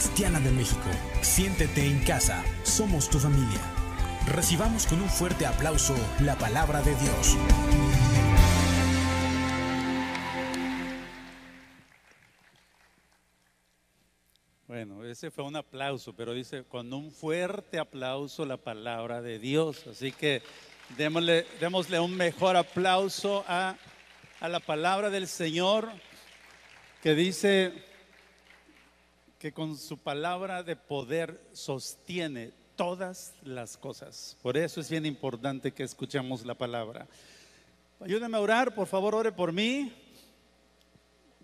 [0.00, 0.88] Cristiana de México.
[1.20, 3.60] Siéntete en casa, somos tu familia.
[4.28, 7.36] Recibamos con un fuerte aplauso la palabra de Dios.
[14.66, 19.86] Bueno, ese fue un aplauso, pero dice con un fuerte aplauso la palabra de Dios.
[19.86, 20.40] Así que
[20.96, 23.76] démosle, démosle un mejor aplauso a,
[24.40, 25.90] a la palabra del Señor
[27.02, 27.89] que dice
[29.40, 34.36] que con su palabra de poder sostiene todas las cosas.
[34.42, 37.08] Por eso es bien importante que escuchemos la palabra.
[38.00, 39.92] Ayúdeme a orar, por favor, ore por mí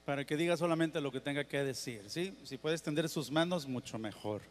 [0.05, 2.05] para que diga solamente lo que tenga que decir.
[2.09, 2.39] ¿sí?
[2.45, 4.43] Si puede extender sus manos, mucho mejor.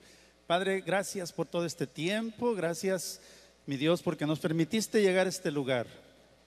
[0.48, 2.56] Padre, gracias por todo este tiempo.
[2.56, 3.22] Gracias,
[3.68, 5.86] mi Dios, porque nos permitiste llegar a este lugar.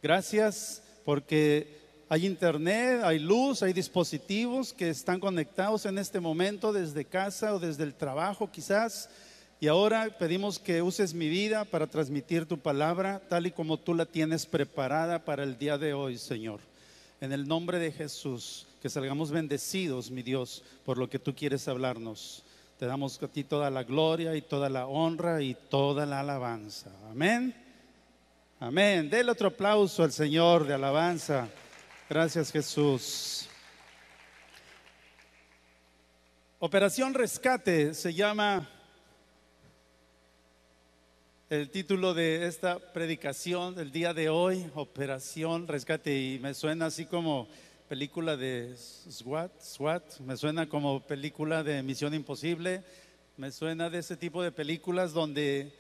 [0.03, 1.79] Gracias porque
[2.09, 7.59] hay internet, hay luz, hay dispositivos que están conectados en este momento desde casa o
[7.59, 9.11] desde el trabajo quizás.
[9.61, 13.93] Y ahora pedimos que uses mi vida para transmitir tu palabra tal y como tú
[13.93, 16.61] la tienes preparada para el día de hoy, Señor.
[17.21, 21.69] En el nombre de Jesús que salgamos bendecidos, mi Dios, por lo que tú quieres
[21.69, 22.43] hablarnos.
[22.79, 26.91] Te damos a ti toda la gloria y toda la honra y toda la alabanza.
[27.11, 27.55] Amén.
[28.61, 29.11] Amén.
[29.11, 31.49] Dele otro aplauso al Señor de alabanza.
[32.11, 33.47] Gracias Jesús.
[36.59, 38.67] Operación Rescate se llama
[41.51, 47.05] el título de esta predicación del día de hoy, Operación Rescate, y me suena así
[47.05, 47.47] como
[47.91, 52.83] película de SWAT, SWAT, me suena como película de Misión Imposible,
[53.37, 55.78] me suena de ese tipo de películas donde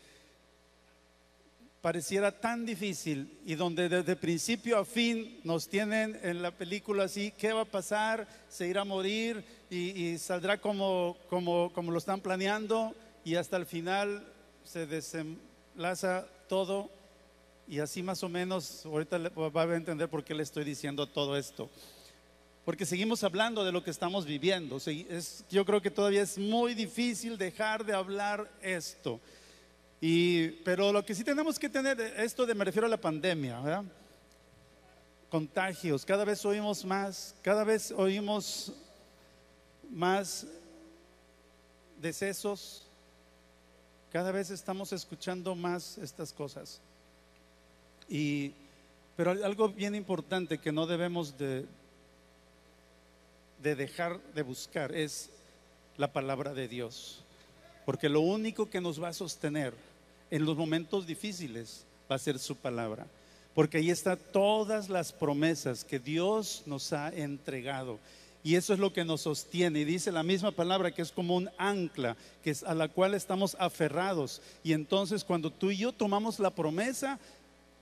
[1.80, 7.32] pareciera tan difícil y donde desde principio a fin nos tienen en la película así,
[7.36, 8.26] ¿qué va a pasar?
[8.48, 9.44] ¿Se irá a morir?
[9.70, 12.94] ¿Y, saldrá como, como, como lo están planeando?
[13.24, 14.26] Y hasta el final
[14.64, 16.90] se desenlaza todo
[17.66, 21.36] y así más o menos, ahorita va a entender por qué le estoy diciendo todo
[21.36, 21.70] esto
[22.68, 24.76] porque seguimos hablando de lo que estamos viviendo.
[24.76, 29.20] Es, yo creo que todavía es muy difícil dejar de hablar esto.
[30.00, 33.60] Y, pero lo que sí tenemos que tener, esto de, me refiero a la pandemia,
[33.60, 33.84] ¿verdad?
[35.28, 38.72] contagios, cada vez oímos más, cada vez oímos
[39.90, 40.46] más
[42.00, 42.86] decesos,
[44.10, 46.80] cada vez estamos escuchando más estas cosas.
[48.08, 48.52] Y,
[49.16, 51.66] pero algo bien importante que no debemos de,
[53.62, 55.28] de dejar de buscar es
[55.98, 57.22] la palabra de Dios.
[57.88, 59.72] Porque lo único que nos va a sostener
[60.30, 63.06] en los momentos difíciles va a ser su palabra.
[63.54, 67.98] Porque ahí están todas las promesas que Dios nos ha entregado.
[68.44, 69.80] Y eso es lo que nos sostiene.
[69.80, 73.56] Y dice la misma palabra que es como un ancla, que a la cual estamos
[73.58, 74.42] aferrados.
[74.62, 77.18] Y entonces cuando tú y yo tomamos la promesa,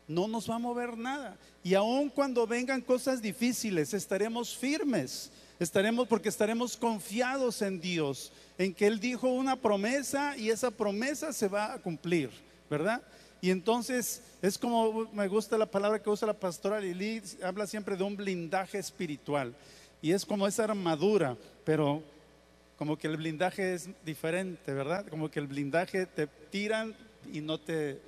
[0.06, 1.37] no nos va a mover nada.
[1.65, 8.75] Y aun cuando vengan cosas difíciles, estaremos firmes Estaremos porque estaremos confiados en Dios, en
[8.75, 12.31] que Él dijo una promesa y esa promesa se va a cumplir,
[12.69, 13.03] ¿verdad?
[13.41, 17.97] Y entonces es como me gusta la palabra que usa la pastora Lili, habla siempre
[17.97, 19.55] de un blindaje espiritual.
[20.03, 22.03] Y es como esa armadura, pero
[22.77, 25.06] como que el blindaje es diferente, ¿verdad?
[25.09, 26.95] Como que el blindaje te tiran
[27.33, 28.00] y no te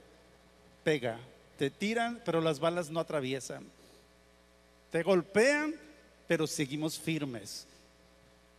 [0.84, 1.18] pega.
[1.56, 3.64] Te tiran, pero las balas no atraviesan.
[4.90, 5.74] Te golpean,
[6.28, 7.66] pero seguimos firmes.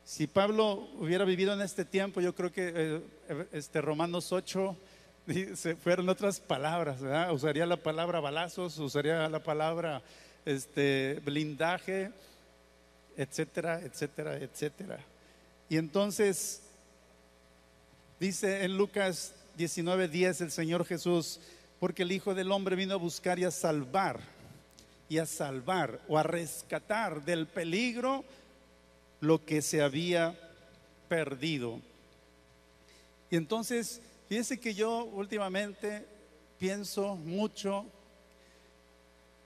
[0.03, 4.75] Si Pablo hubiera vivido en este tiempo, yo creo que eh, este Romanos 8
[5.55, 7.31] se fueron otras palabras, ¿verdad?
[7.31, 10.01] Usaría la palabra balazos, usaría la palabra
[10.45, 12.11] este, blindaje,
[13.15, 14.99] etcétera, etcétera, etcétera.
[15.69, 16.63] Y entonces
[18.19, 21.39] dice en Lucas 19:10 el Señor Jesús,
[21.79, 24.38] porque el Hijo del Hombre vino a buscar y a salvar
[25.09, 28.23] y a salvar o a rescatar del peligro
[29.19, 30.37] lo que se había
[31.09, 31.79] perdido.
[33.31, 36.05] Y entonces, fíjese que yo últimamente
[36.59, 37.85] pienso mucho,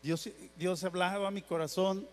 [0.01, 2.05] Dios, Dios ha hablado a mi corazón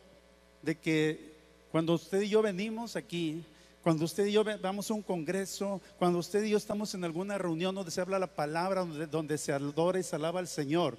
[0.62, 1.34] de que
[1.72, 3.44] cuando usted y yo venimos aquí,
[3.82, 7.38] cuando usted y yo vamos a un congreso, cuando usted y yo estamos en alguna
[7.38, 10.96] reunión donde se habla la palabra, donde, donde se adora y se alaba al Señor,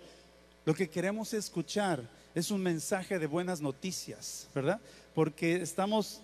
[0.66, 4.80] lo que queremos escuchar es un mensaje de buenas noticias, ¿verdad?
[5.14, 6.22] Porque estamos,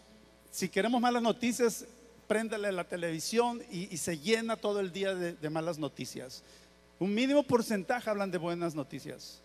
[0.52, 1.86] si queremos malas noticias,
[2.28, 6.44] préndale la televisión y, se llena todo el día de, malas noticias.
[7.00, 9.42] Un mínimo porcentaje hablan de buenas noticias.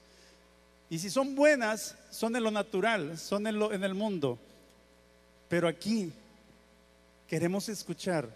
[0.91, 4.38] Y si son buenas, son en lo natural, son en, lo, en el mundo.
[5.49, 6.12] Pero aquí
[7.26, 8.29] queremos escuchar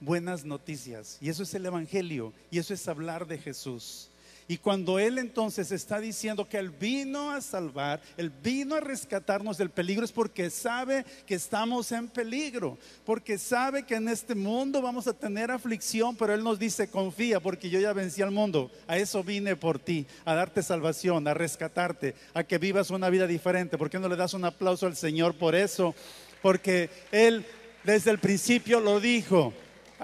[0.00, 1.18] buenas noticias.
[1.20, 2.32] Y eso es el Evangelio.
[2.50, 4.10] Y eso es hablar de Jesús.
[4.46, 9.56] Y cuando Él entonces está diciendo que Él vino a salvar, Él vino a rescatarnos
[9.56, 12.76] del peligro, es porque sabe que estamos en peligro,
[13.06, 17.40] porque sabe que en este mundo vamos a tener aflicción, pero Él nos dice, confía,
[17.40, 21.32] porque yo ya vencí al mundo, a eso vine por ti, a darte salvación, a
[21.32, 23.78] rescatarte, a que vivas una vida diferente.
[23.78, 25.94] ¿Por qué no le das un aplauso al Señor por eso?
[26.42, 27.46] Porque Él
[27.82, 29.54] desde el principio lo dijo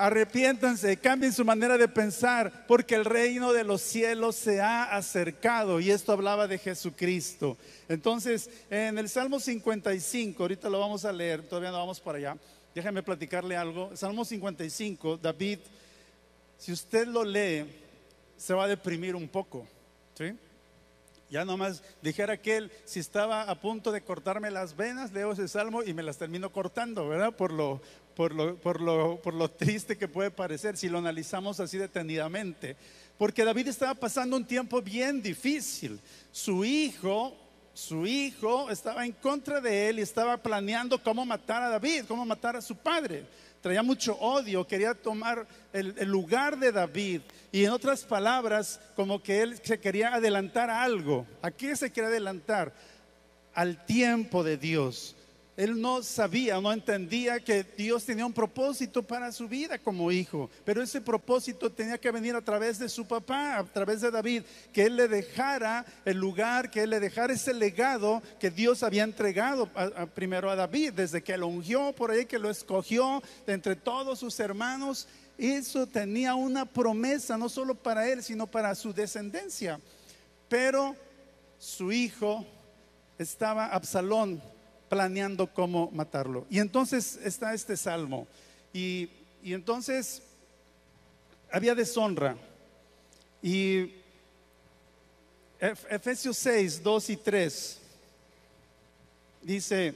[0.00, 5.78] arrepiéntanse, cambien su manera de pensar, porque el reino de los cielos se ha acercado.
[5.78, 7.58] Y esto hablaba de Jesucristo.
[7.86, 12.36] Entonces, en el Salmo 55, ahorita lo vamos a leer, todavía no vamos para allá.
[12.74, 13.94] Déjame platicarle algo.
[13.94, 15.58] Salmo 55, David,
[16.56, 17.66] si usted lo lee,
[18.38, 19.66] se va a deprimir un poco.
[20.14, 20.34] ¿sí?
[21.30, 25.46] Ya nomás dijera que él, si estaba a punto de cortarme las venas, leo ese
[25.46, 27.32] salmo y me las termino cortando, ¿verdad?
[27.36, 27.80] Por lo,
[28.14, 32.76] por lo, por lo, por lo triste que puede parecer si lo analizamos así detenidamente.
[33.18, 36.00] Porque David estaba pasando un tiempo bien difícil.
[36.32, 37.36] Su hijo,
[37.74, 42.24] su hijo estaba en contra de él y estaba planeando cómo matar a David, cómo
[42.24, 43.24] matar a su padre
[43.60, 47.20] traía mucho odio, quería tomar el, lugar de David.
[47.52, 51.26] Y en otras palabras, como que él se quería adelantar a algo.
[51.42, 52.72] ¿A qué se quería adelantar?
[53.54, 55.16] Al tiempo de Dios.
[55.60, 60.48] Él no sabía, no entendía que Dios tenía un propósito para su vida como hijo,
[60.64, 64.44] pero ese propósito tenía que venir a través de su papá, a través de David,
[64.72, 69.02] que él le dejara el lugar, que él le dejara ese legado que Dios había
[69.02, 69.68] entregado
[70.14, 74.18] primero a David, desde que lo ungió por ahí, que lo escogió de entre todos
[74.18, 75.08] sus hermanos.
[75.36, 79.78] Eso tenía una promesa, no solo para él, sino para su descendencia.
[80.48, 80.96] Pero
[81.58, 82.46] su hijo
[83.18, 84.42] estaba, Absalón,
[84.90, 86.46] planeando cómo matarlo.
[86.50, 88.26] Y entonces está este salmo.
[88.74, 89.08] Y,
[89.44, 90.20] entonces
[91.50, 92.36] había deshonra.
[93.40, 93.92] Y
[95.60, 97.80] Efesios 6, 2 y 3
[99.42, 99.94] dice,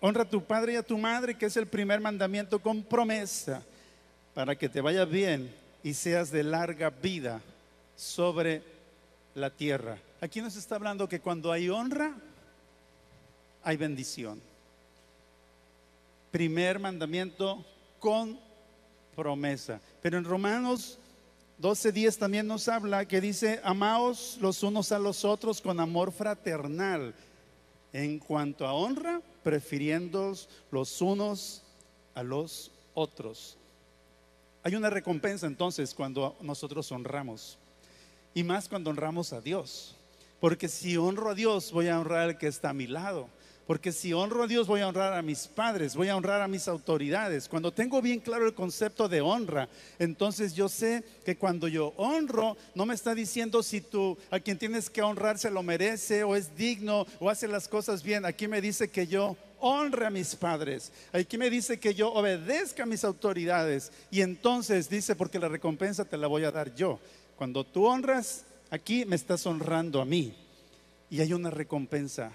[0.00, 3.62] honra a tu padre y a tu madre, que es el primer mandamiento con promesa,
[4.32, 5.52] para que te vaya bien
[5.82, 7.40] y seas de larga vida
[7.96, 8.62] sobre
[9.34, 9.98] la tierra.
[10.20, 12.14] Aquí nos está hablando que cuando hay honra,
[13.66, 14.40] hay bendición.
[16.30, 17.64] Primer mandamiento
[17.98, 18.38] con
[19.16, 19.80] promesa.
[20.00, 21.00] Pero en Romanos
[21.60, 27.12] 12:10 también nos habla que dice, amaos los unos a los otros con amor fraternal.
[27.92, 30.32] En cuanto a honra, prefiriendo
[30.70, 31.64] los unos
[32.14, 33.56] a los otros.
[34.62, 37.58] Hay una recompensa entonces cuando nosotros honramos.
[38.32, 39.96] Y más cuando honramos a Dios.
[40.38, 43.28] Porque si honro a Dios, voy a honrar al que está a mi lado.
[43.66, 46.46] Porque si honro a Dios, voy a honrar a mis padres, voy a honrar a
[46.46, 47.48] mis autoridades.
[47.48, 49.68] Cuando tengo bien claro el concepto de honra,
[49.98, 54.56] entonces yo sé que cuando yo honro, no me está diciendo si tú a quien
[54.56, 58.24] tienes que honrar se lo merece o es digno o hace las cosas bien.
[58.24, 60.92] Aquí me dice que yo honre a mis padres.
[61.12, 63.90] Aquí me dice que yo obedezca a mis autoridades.
[64.12, 67.00] Y entonces dice, porque la recompensa te la voy a dar yo.
[67.36, 70.34] Cuando tú honras, aquí me estás honrando a mí.
[71.10, 72.32] Y hay una recompensa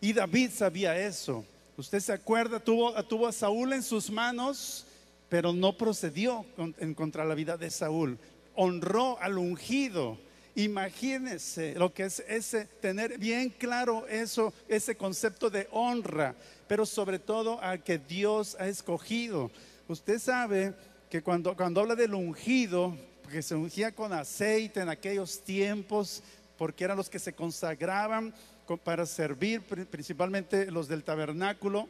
[0.00, 1.44] y David sabía eso.
[1.76, 4.86] Usted se acuerda, tuvo, a Saúl en sus manos,
[5.28, 6.44] pero no procedió
[6.78, 8.18] en contra la vida de Saúl.
[8.54, 10.18] Honró al ungido.
[10.56, 16.34] Imagínese lo que es ese tener bien claro eso, ese concepto de honra,
[16.66, 19.52] pero sobre todo a que Dios ha escogido.
[19.86, 20.74] Usted sabe
[21.08, 22.96] que cuando, cuando habla del ungido,
[23.30, 26.24] que se ungía con aceite en aquellos tiempos,
[26.56, 28.34] porque eran los que se consagraban
[28.76, 31.88] para servir, principalmente los del tabernáculo.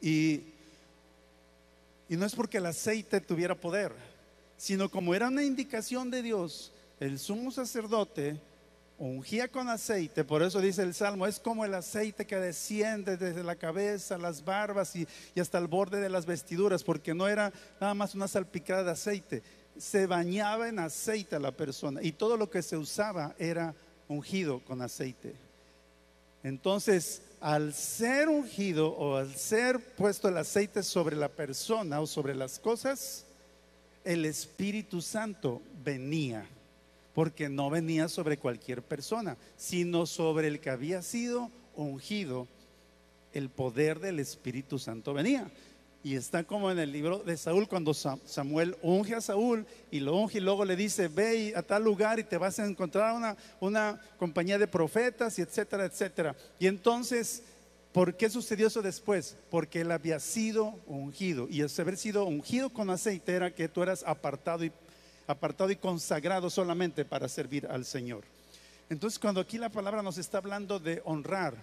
[0.00, 0.42] Y,
[2.08, 3.92] y no es porque el aceite tuviera poder,
[4.56, 8.40] sino como era una indicación de Dios, el sumo sacerdote
[8.98, 13.44] ungía con aceite, por eso dice el Salmo, es como el aceite que desciende desde
[13.44, 17.52] la cabeza, las barbas y, y, hasta el borde de las vestiduras, porque no era
[17.80, 19.42] nada más una salpicada de aceite,
[19.76, 23.74] se bañaba en aceite a la persona y todo lo que se usaba era
[24.08, 25.45] ungido con aceite.
[26.46, 32.36] Entonces, al ser ungido o al ser puesto el aceite sobre la persona o sobre
[32.36, 33.24] las cosas,
[34.04, 36.46] el Espíritu Santo venía,
[37.16, 42.46] porque no venía sobre cualquier persona, sino sobre el que había sido ungido.
[43.32, 45.50] El poder del Espíritu Santo venía.
[46.06, 50.14] Y está como en el libro de Saúl, cuando Samuel unge a Saúl y lo
[50.14, 53.36] unge y luego le dice, ve a tal lugar y te vas a encontrar una,
[53.58, 56.36] una compañía de profetas y etcétera, etcétera.
[56.60, 57.42] Y entonces
[57.90, 59.36] ¿Por qué sucedió eso después?
[59.50, 61.48] Porque él había sido ungido.
[61.50, 64.70] Y el haber sido ungido con aceite era que tú eras apartado y,
[65.26, 68.22] apartado y consagrado solamente para servir al Señor.
[68.90, 71.56] Entonces, cuando aquí la palabra nos está hablando de honrar,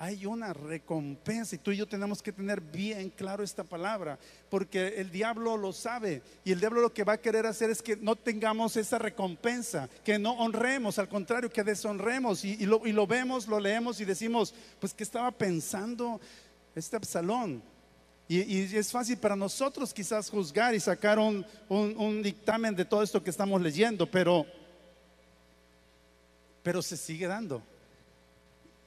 [0.00, 4.94] hay una recompensa y tú y yo tenemos que tener bien claro esta palabra, porque
[4.96, 7.96] el diablo lo sabe y el diablo lo que va a querer hacer es que
[7.96, 13.06] no tengamos esa recompensa, que no honremos, al contrario, que deshonremos y, lo, y lo,
[13.06, 16.18] vemos, lo leemos y decimos, pues ¿qué estaba pensando
[16.74, 17.62] este Absalón?
[18.26, 23.22] Y, es fácil para nosotros quizás juzgar y sacar un, un dictamen de todo esto
[23.22, 24.46] que estamos leyendo, pero,
[26.62, 27.62] pero se sigue dando.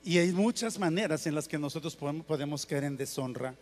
[0.04, 3.56] Y hay muchas maneras en las que nosotros podemos, caer en deshonra.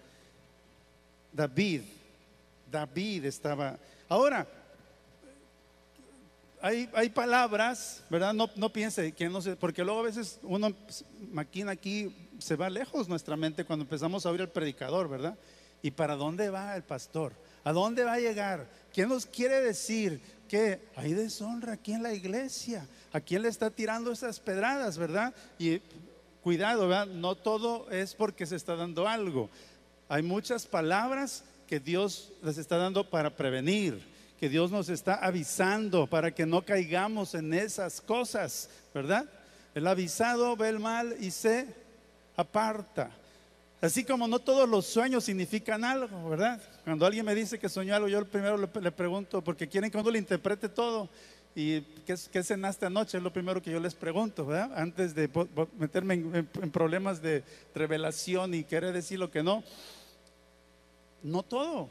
[1.31, 1.81] David,
[2.69, 3.77] David estaba...
[4.09, 4.47] Ahora,
[6.59, 8.33] hay, hay, palabras, ¿verdad?
[8.33, 10.75] No, no piense que no sé, porque luego a veces uno
[11.31, 15.37] maquina aquí, se va lejos nuestra mente cuando empezamos a oír al predicador, ¿verdad?
[15.83, 17.33] ¿Y para dónde va el pastor?
[17.63, 18.67] ¿A dónde va a llegar?
[18.91, 22.87] ¿Quién nos quiere decir que hay deshonra aquí en la iglesia?
[23.13, 25.33] ¿A quién le está tirando esas pedradas, verdad?
[25.59, 25.81] Y
[26.41, 27.07] cuidado, ¿verdad?
[27.07, 29.49] no todo es porque se está dando algo.
[30.09, 34.01] Hay muchas palabras que Dios les está dando para prevenir,
[34.39, 39.25] que Dios nos está avisando para que no caigamos en esas cosas, ¿verdad?
[39.73, 41.67] El avisado ve el mal y se
[42.35, 43.11] aparta.
[43.81, 46.61] Así como no todos los sueños significan algo, ¿verdad?
[46.83, 50.11] Cuando alguien me dice que soñó algo, yo primero le, pregunto, porque quieren que uno
[50.11, 51.09] le interprete todo.
[51.55, 53.17] ¿Y qué, qué, cenaste anoche?
[53.17, 54.71] Es lo primero que yo les pregunto, ¿verdad?
[54.75, 55.29] Antes de
[55.77, 57.43] meterme en, problemas de
[57.75, 59.63] revelación y querer decir lo que no.
[61.21, 61.89] No todo.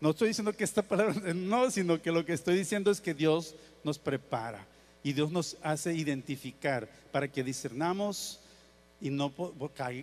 [0.00, 3.14] No estoy diciendo que esta palabra, no, sino que lo que estoy diciendo es que
[3.14, 3.54] Dios
[3.84, 4.66] nos prepara
[5.04, 8.40] y Dios nos hace identificar para que discernamos
[9.00, 9.32] y no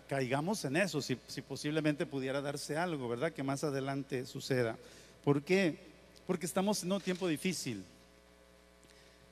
[0.08, 3.34] caigamos en eso, si, si posiblemente pudiera darse algo, ¿verdad?
[3.34, 4.78] Que más adelante suceda.
[5.24, 5.78] ¿Por qué?
[6.26, 7.84] Porque estamos en un tiempo difícil.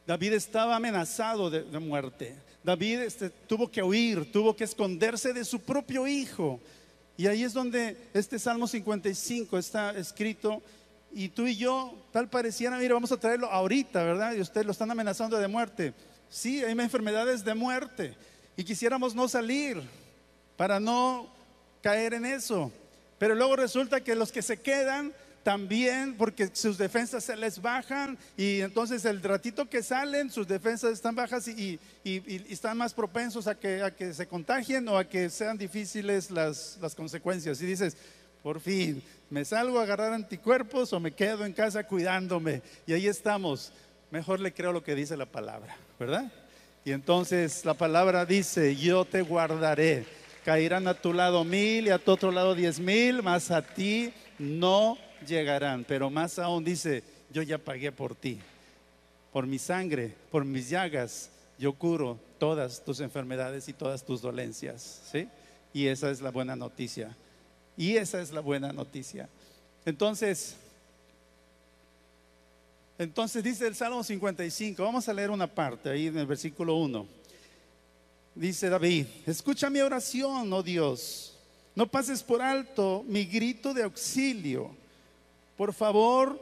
[0.05, 2.35] David estaba amenazado de, muerte.
[2.63, 6.59] David este, tuvo que huir, tuvo que esconderse de su propio hijo.
[7.17, 10.62] Y ahí es donde este Salmo 55 está escrito.
[11.12, 14.33] Y tú y yo, tal pareciera, mira, vamos a traerlo ahorita, ¿verdad?
[14.33, 15.93] Y ustedes lo están amenazando de muerte.
[16.29, 18.15] Sí, hay enfermedades de muerte.
[18.57, 19.81] Y quisiéramos no salir
[20.57, 21.29] para no
[21.81, 22.71] caer en eso.
[23.17, 25.13] Pero luego resulta que los que se quedan
[25.45, 30.93] también porque sus defensas se les bajan y entonces el ratito que salen sus defensas
[30.93, 31.79] están bajas y,
[32.49, 36.79] están más propensos a que, a que, se contagien o a que sean difíciles las,
[36.81, 37.61] las, consecuencias.
[37.61, 37.95] Y dices,
[38.41, 42.63] por fin, ¿me salgo a agarrar anticuerpos o me quedo en casa cuidándome?
[42.87, 43.71] Y ahí estamos.
[44.09, 46.31] Mejor le creo lo que dice la palabra, ¿verdad?
[46.83, 50.07] Y entonces la palabra dice, yo te guardaré.
[50.43, 54.11] Caerán a tu lado mil y a tu otro lado diez mil, mas a ti
[54.39, 54.97] no
[55.27, 58.39] llegarán, pero más aún dice, yo ya pagué por ti,
[59.31, 65.01] por mi sangre, por mis llagas, yo curo todas tus enfermedades y todas tus dolencias,
[65.12, 65.27] ¿sí?
[65.74, 67.15] Y esa es la buena noticia.
[67.77, 69.27] Y esa es la buena noticia.
[69.86, 70.55] Entonces,
[72.98, 77.05] entonces dice el Salmo 55, vamos a leer una parte ahí en el versículo 1.
[78.36, 81.38] Dice David, escucha mi oración, oh Dios,
[81.75, 84.75] no pases por alto mi grito de auxilio
[85.57, 86.39] por favor,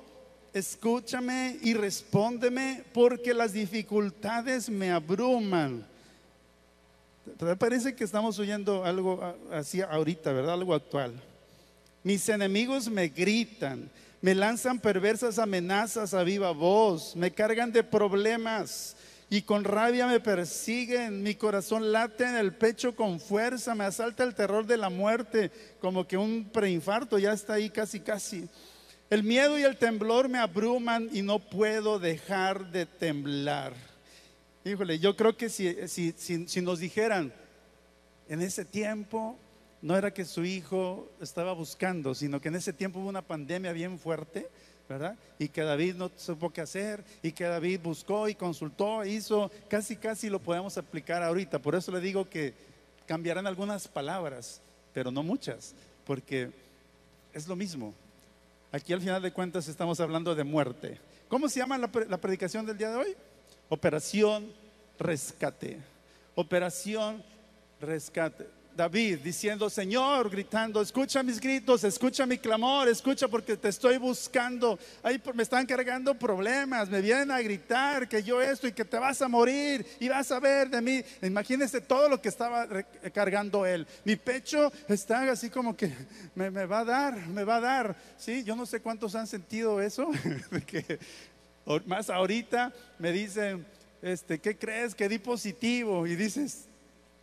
[0.54, 5.86] escúchame y respóndeme porque las dificultades me abruman.
[7.38, 10.54] ¿Te parece que estamos oyendo algo así ahorita, verdad?
[10.54, 11.14] Algo actual.
[12.04, 13.90] Mis enemigos me gritan,
[14.22, 18.96] me lanzan perversas amenazas a viva voz, me cargan de problemas
[19.30, 24.24] y con rabia me persiguen, mi corazón late en el pecho con fuerza, me asalta
[24.24, 28.50] el terror de la muerte, como que un preinfarto ya está ahí casi, casi.
[29.14, 33.72] El miedo y el temblor me abruman y no puedo dejar de temblar.
[34.66, 35.72] Híjole, yo creo que si,
[36.18, 37.32] si, nos dijeran,
[38.28, 39.38] en ese tiempo
[39.84, 43.72] no era que su hijo estaba buscando, sino que en ese tiempo hubo una pandemia
[43.72, 44.50] bien fuerte,
[44.90, 45.16] ¿verdad?
[45.38, 49.96] Y que David no supo qué hacer, y que David buscó y consultó, hizo, casi,
[49.96, 51.60] casi lo podemos aplicar ahorita.
[51.60, 52.56] Por eso le digo que
[53.06, 54.60] cambiarán algunas palabras,
[54.92, 56.50] pero no muchas, porque
[57.32, 57.94] es lo mismo.
[58.74, 61.00] Aquí al final de cuentas estamos hablando de muerte.
[61.28, 63.16] ¿Cómo se llama la, predicación del día de hoy?
[63.70, 64.52] Operación
[64.98, 65.78] Rescate.
[66.34, 67.24] Operación
[67.80, 68.48] Rescate.
[68.76, 74.80] David diciendo, Señor, gritando, escucha mis gritos, escucha mi clamor, escucha porque te estoy buscando.
[75.04, 78.98] Ahí me están cargando problemas, me vienen a gritar que yo esto y que te
[78.98, 81.04] vas a morir y vas a ver de mí.
[81.22, 82.68] Imagínense todo lo que estaba
[83.14, 83.86] cargando él.
[84.04, 85.94] Mi pecho está así como que
[86.36, 87.96] me, va a dar, me va a dar.
[88.18, 90.10] Sí, yo no sé cuántos han sentido eso,
[90.66, 91.00] que
[91.86, 93.66] más ahorita me dicen,
[94.02, 94.96] este, ¿qué crees?
[94.96, 96.68] Que di positivo y dices,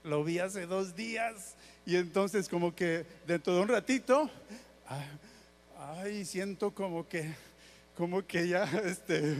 [0.04, 1.54] lo vi hace dos días
[1.86, 4.30] y entonces como que dentro de un ratito,
[5.78, 7.34] ay, siento como que,
[7.96, 9.36] como que ya, este,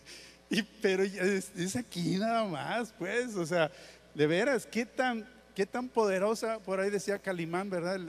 [0.50, 3.70] y, pero es, aquí nada más, pues, o sea,
[4.14, 8.00] de veras, qué tan, qué tan poderosa, por ahí decía Calimán, ¿verdad?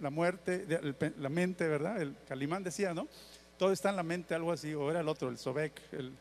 [0.00, 0.66] la muerte,
[1.18, 2.00] la mente, ¿verdad?
[2.00, 3.08] El Calimán decía, ¿no?
[3.58, 6.12] Todo está en la mente, algo así, o era el otro, el Sobek, el,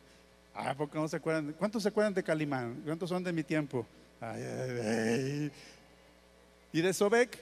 [0.54, 2.82] ah, porque no se acuerdan, ¿cuántos se acuerdan de Calimán?
[2.86, 3.86] ¿Cuántos son de mi tiempo?
[6.74, 7.40] Y de Sobek,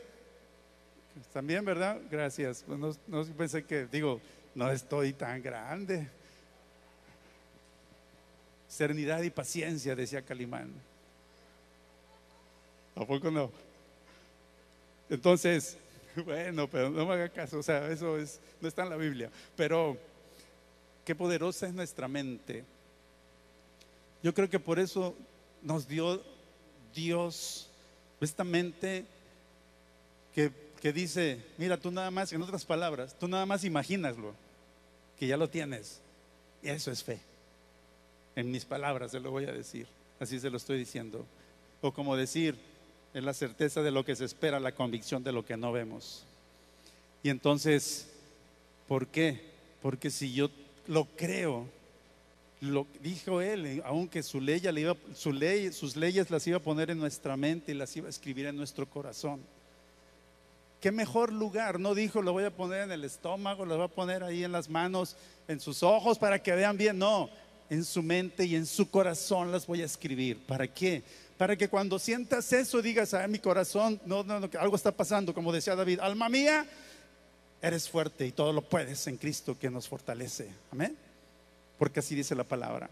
[1.31, 1.99] también, ¿verdad?
[2.09, 2.63] Gracias.
[2.65, 4.19] Pues no, no, pensé que, digo,
[4.55, 6.07] no estoy tan grande.
[8.67, 10.71] Serenidad y paciencia, decía Calimán.
[12.95, 13.51] ¿A poco no?
[15.09, 15.77] Entonces,
[16.25, 19.29] bueno, pero no me haga caso, o sea, eso es, no está en la Biblia.
[19.55, 19.97] Pero
[21.05, 22.63] qué poderosa es nuestra mente.
[24.21, 25.15] Yo creo que por eso
[25.61, 26.23] nos dio
[26.93, 27.67] Dios,
[28.21, 29.05] esta mente
[30.33, 30.51] que,
[30.93, 34.33] dice, mira, tú nada más, en otras palabras, tú nada más imagínaslo,
[35.17, 35.99] que ya lo tienes.
[36.61, 37.19] Y eso es fe.
[38.35, 39.87] En mis palabras se lo voy a decir,
[40.19, 41.25] así se lo estoy diciendo.
[41.81, 42.57] O como decir,
[43.13, 46.25] es la certeza de lo que se espera, la convicción de lo que no vemos.
[47.21, 48.09] Y entonces,
[48.87, 49.51] ¿por qué?
[49.81, 50.49] Porque si yo
[50.87, 51.67] lo creo,
[52.63, 56.89] lo dijo él, aunque su ley, iba, su ley, sus leyes las iba a poner
[56.91, 59.41] en nuestra mente y las iba a escribir en nuestro corazón.
[60.79, 61.77] ¿Qué mejor lugar?
[61.77, 64.53] No dijo, lo voy a poner en el estómago, lo voy a poner ahí en
[64.53, 66.97] las manos, en sus ojos para que vean bien.
[66.97, 67.29] No,
[67.69, 70.39] en su mente y en su corazón las voy a escribir.
[70.45, 71.03] ¿Para qué?
[71.37, 74.91] Para que cuando sientas eso digas, a ah, mi corazón, no, no, no, algo está
[74.93, 76.65] pasando, como decía David, alma mía,
[77.61, 80.49] eres fuerte y todo lo puedes en Cristo que nos fortalece.
[80.71, 81.02] Amén
[81.77, 82.89] porque así dice la palabra.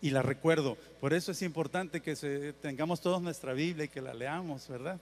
[0.00, 4.12] Y la recuerdo, por eso es importante que tengamos todos nuestra Biblia y que la
[4.12, 4.98] leamos, ¿verdad?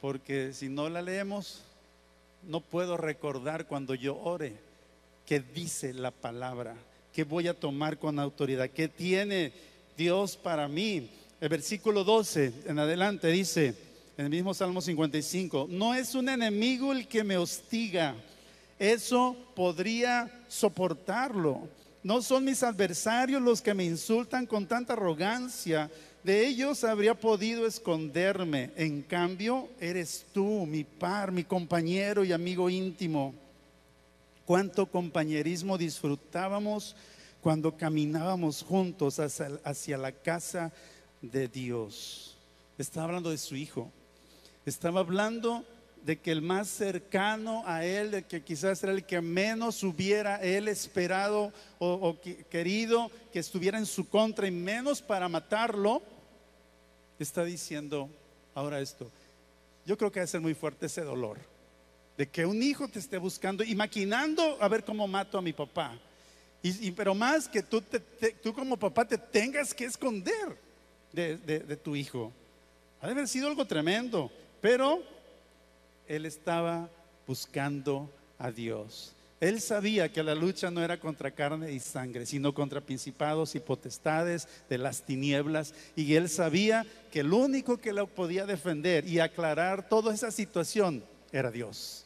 [0.00, 1.62] Porque si no la leemos,
[2.42, 4.54] no puedo recordar cuando yo ore
[5.26, 6.74] que dice la palabra,
[7.12, 9.52] que voy a tomar con autoridad, que tiene
[9.96, 11.08] Dios para mí.
[11.40, 13.74] El versículo 12 en adelante dice,
[14.16, 18.16] en el mismo Salmo 55, no es un enemigo el que me hostiga
[18.82, 21.68] eso podría soportarlo.
[22.02, 25.88] No son mis adversarios los que me insultan con tanta arrogancia.
[26.24, 28.72] De ellos habría podido esconderme.
[28.74, 33.34] En cambio, eres tú, mi par, mi compañero y amigo íntimo.
[34.44, 36.96] Cuánto compañerismo disfrutábamos
[37.40, 40.72] cuando caminábamos juntos hacia, la casa
[41.20, 42.36] de Dios.
[42.78, 43.92] Estaba hablando de su hijo.
[44.66, 45.64] Estaba hablando
[46.04, 50.36] de que el más cercano a él, de que quizás era el que menos hubiera
[50.42, 52.18] él esperado o,
[52.50, 56.02] querido que estuviera en su contra y menos para matarlo,
[57.18, 58.08] está diciendo
[58.54, 59.10] ahora esto.
[59.86, 61.38] Yo creo que debe ser muy fuerte ese dolor
[62.16, 65.52] de que un hijo te esté buscando y maquinando a ver cómo mato a mi
[65.52, 65.96] papá.
[66.64, 67.82] Y, pero más que tú,
[68.42, 70.56] tú como papá te tengas que esconder
[71.12, 72.32] de, de tu hijo.
[73.00, 75.02] Ha de haber sido algo tremendo, pero
[76.08, 76.88] él estaba
[77.26, 79.14] buscando a Dios.
[79.40, 83.60] Él sabía que la lucha no era contra carne y sangre, sino contra principados y
[83.60, 85.74] potestades de las tinieblas.
[85.96, 91.02] Y él sabía que el único que lo podía defender y aclarar toda esa situación
[91.32, 92.01] era Dios.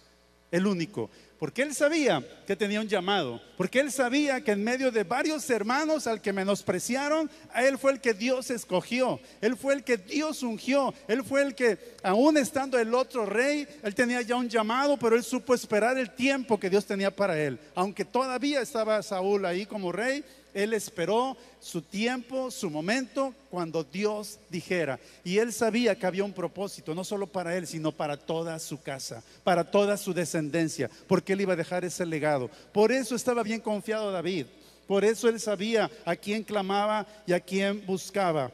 [0.57, 1.11] El único.
[1.39, 3.43] Porque él sabía que tenía un llamado.
[3.59, 7.93] Porque él sabía que en medio de varios hermanos al que menospreciaron, a él fue
[7.93, 9.21] el que Dios escogió.
[9.43, 10.95] Él fue el que Dios ungió.
[11.09, 15.15] Él fue el que, aún estando el otro rey, él tenía ya un llamado, pero
[15.15, 17.59] él supo esperar el tiempo que Dios tenía para él.
[17.75, 20.25] Aunque todavía estaba Saúl ahí como rey,
[20.57, 24.99] él esperó su tiempo, su momento, cuando Dios dijera.
[25.23, 28.81] Y él sabía que había un propósito, no solo para él, sino para toda su
[28.81, 32.51] casa, para toda su descendencia, porque él iba a dejar ese legado.
[32.73, 34.47] Por eso estaba bien confiado David.
[34.87, 38.51] Por eso él sabía a quién clamaba y a quién buscaba.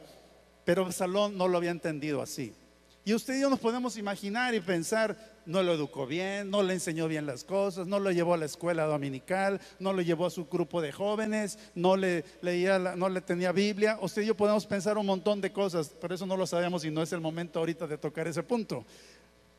[0.65, 2.53] Pero Salón no lo había entendido así.
[3.05, 6.73] Y usted y yo nos podemos imaginar y pensar, no lo educó bien, no le
[6.73, 10.29] enseñó bien las cosas, no lo llevó a la escuela dominical, no lo llevó a
[10.29, 13.97] su grupo de jóvenes, no le leía, no le tenía Biblia.
[14.01, 16.91] Usted y yo podemos pensar un montón de cosas, pero eso no lo sabemos y
[16.91, 18.85] no es el momento ahorita de tocar ese punto.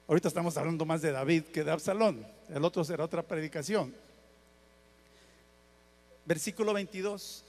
[0.07, 2.27] Ahorita estamos hablando más de David que de Absalón.
[2.49, 3.94] El otro será otra predicación.
[6.27, 7.44] Versículo 22.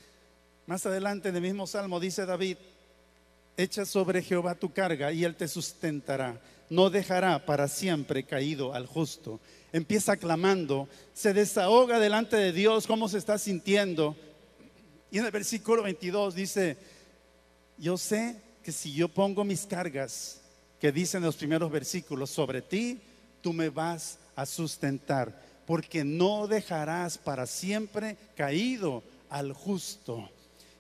[0.68, 2.58] Más adelante en el mismo salmo dice David,
[3.56, 8.86] echa sobre Jehová tu carga y él te sustentará no dejará para siempre caído al
[8.86, 9.40] justo.
[9.72, 14.16] Empieza clamando, se desahoga delante de Dios, cómo se está sintiendo.
[15.12, 16.78] Y en el versículo 22 dice,
[17.78, 20.42] yo sé que si yo pongo mis cargas,
[20.80, 23.00] que dicen los primeros versículos, sobre ti,
[23.42, 30.30] tú me vas a sustentar, porque no dejarás para siempre caído al justo.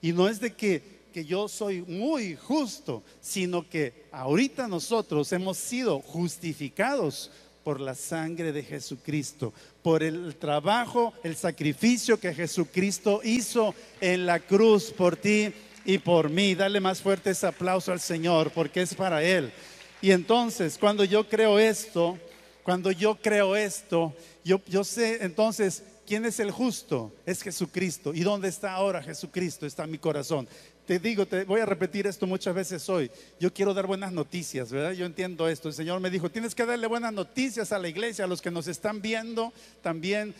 [0.01, 5.57] Y no es de que que yo soy muy justo, sino que ahorita nosotros hemos
[5.57, 7.31] sido justificados
[7.63, 14.41] por la sangre de Jesucristo, por el trabajo, el sacrificio que Jesucristo hizo en la
[14.41, 15.53] cruz por ti
[15.85, 16.53] y por mí.
[16.53, 19.53] Dale más fuerte ese aplauso al Señor, porque es para Él.
[20.01, 22.19] Y entonces, cuando yo creo esto,
[22.61, 28.13] cuando yo creo esto, yo, yo sé entonces quién es el justo, es Jesucristo.
[28.13, 29.65] ¿Y dónde está ahora Jesucristo?
[29.65, 30.47] Está en mi corazón.
[30.85, 33.09] Te digo, te voy a repetir esto muchas veces hoy.
[33.39, 34.91] Yo quiero dar buenas noticias, ¿verdad?
[34.91, 35.67] Yo entiendo esto.
[35.67, 38.51] El Señor me dijo, tienes que darle buenas noticias a la iglesia, a los que
[38.51, 39.51] nos están viendo.
[39.81, 40.35] También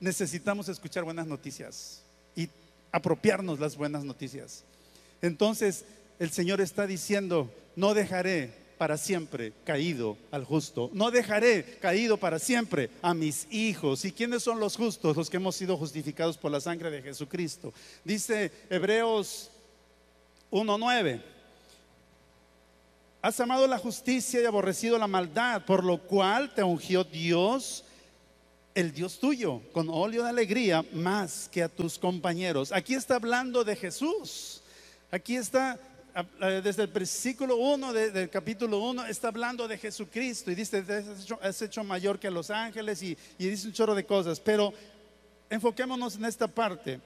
[0.00, 2.02] necesitamos escuchar buenas noticias
[2.34, 2.48] y
[2.90, 4.64] apropiarnos las buenas noticias.
[5.22, 5.84] Entonces,
[6.18, 10.88] el Señor está diciendo, no dejaré para siempre caído al justo.
[10.94, 14.06] No dejaré caído para siempre a mis hijos.
[14.06, 15.14] ¿Y quiénes son los justos?
[15.18, 17.74] Los que hemos sido justificados por la sangre de Jesucristo.
[18.02, 19.50] Dice Hebreos
[20.50, 21.20] 1.9.
[23.20, 27.84] Has amado la justicia y aborrecido la maldad, por lo cual te ungió Dios,
[28.74, 32.72] el Dios tuyo, con óleo de alegría, más que a tus compañeros.
[32.72, 34.62] Aquí está hablando de Jesús.
[35.10, 35.78] Aquí está
[36.62, 40.84] desde el versículo 1 del capítulo 1 está hablando de Jesucristo y dice,
[41.42, 44.72] es hecho, mayor que los ángeles y, dice un chorro de cosas, pero
[45.48, 47.00] enfoquémonos en esta parte.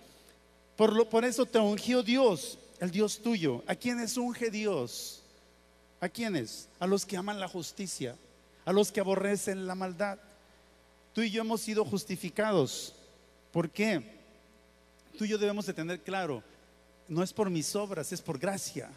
[0.77, 3.63] Por, lo, por eso te ungió Dios, el Dios tuyo.
[3.67, 5.23] ¿A quiénes unge Dios?
[6.01, 6.69] ¿A quiénes?
[6.81, 8.17] A los que aman la justicia,
[8.65, 10.19] a los que aborrecen la maldad.
[11.13, 12.95] Tú y yo hemos sido justificados.
[13.53, 14.03] ¿Por qué?
[15.17, 16.43] Tú y yo debemos de tener claro
[17.09, 18.91] no es por mis obras, es por gracia.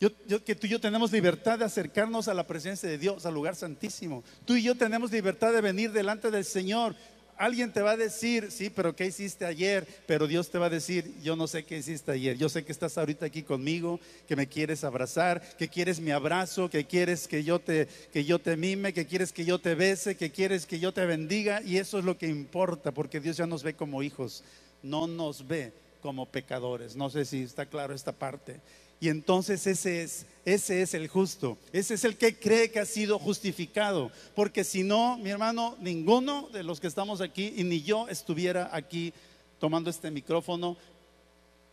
[0.00, 0.10] Yo,
[0.44, 3.56] que tú y yo tenemos libertad de acercarnos a la presencia de Dios, al lugar
[3.56, 4.22] santísimo.
[4.44, 6.94] Tú y yo tenemos libertad de venir delante del Señor.
[7.36, 9.86] Alguien te va a decir, sí, pero ¿qué hiciste ayer?
[10.06, 12.36] Pero Dios te va a decir, yo no sé qué hiciste ayer.
[12.36, 16.70] Yo sé que estás ahorita aquí conmigo, que me quieres abrazar, que quieres mi abrazo,
[16.70, 20.16] que quieres que yo te, que yo te mime, que quieres que yo te bese,
[20.16, 21.60] que quieres que yo te bendiga.
[21.62, 24.44] Y eso es lo que importa, porque Dios ya nos ve como hijos,
[24.82, 26.94] no nos ve como pecadores.
[26.94, 28.60] No sé si está claro esta parte.
[29.00, 32.86] Y entonces ese es, ese es el justo, ese es el que cree que ha
[32.86, 37.82] sido justificado, porque si no, mi hermano, ninguno de los que estamos aquí y ni
[37.82, 39.12] yo estuviera aquí
[39.60, 40.76] tomando este micrófono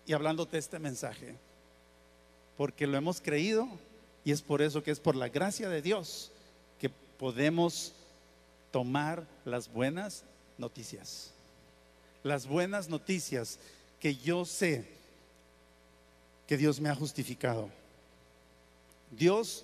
[0.06, 1.36] y hablándote este mensaje,
[2.58, 3.68] porque lo hemos creído
[4.24, 6.32] y es por eso que es por la gracia de Dios
[6.80, 7.94] que podemos
[8.72, 10.24] tomar las buenas
[10.58, 11.32] noticias.
[12.24, 13.60] Las buenas noticias
[14.00, 14.95] que yo sé
[16.48, 17.70] que Dios me ha justificado.
[19.12, 19.64] Dios,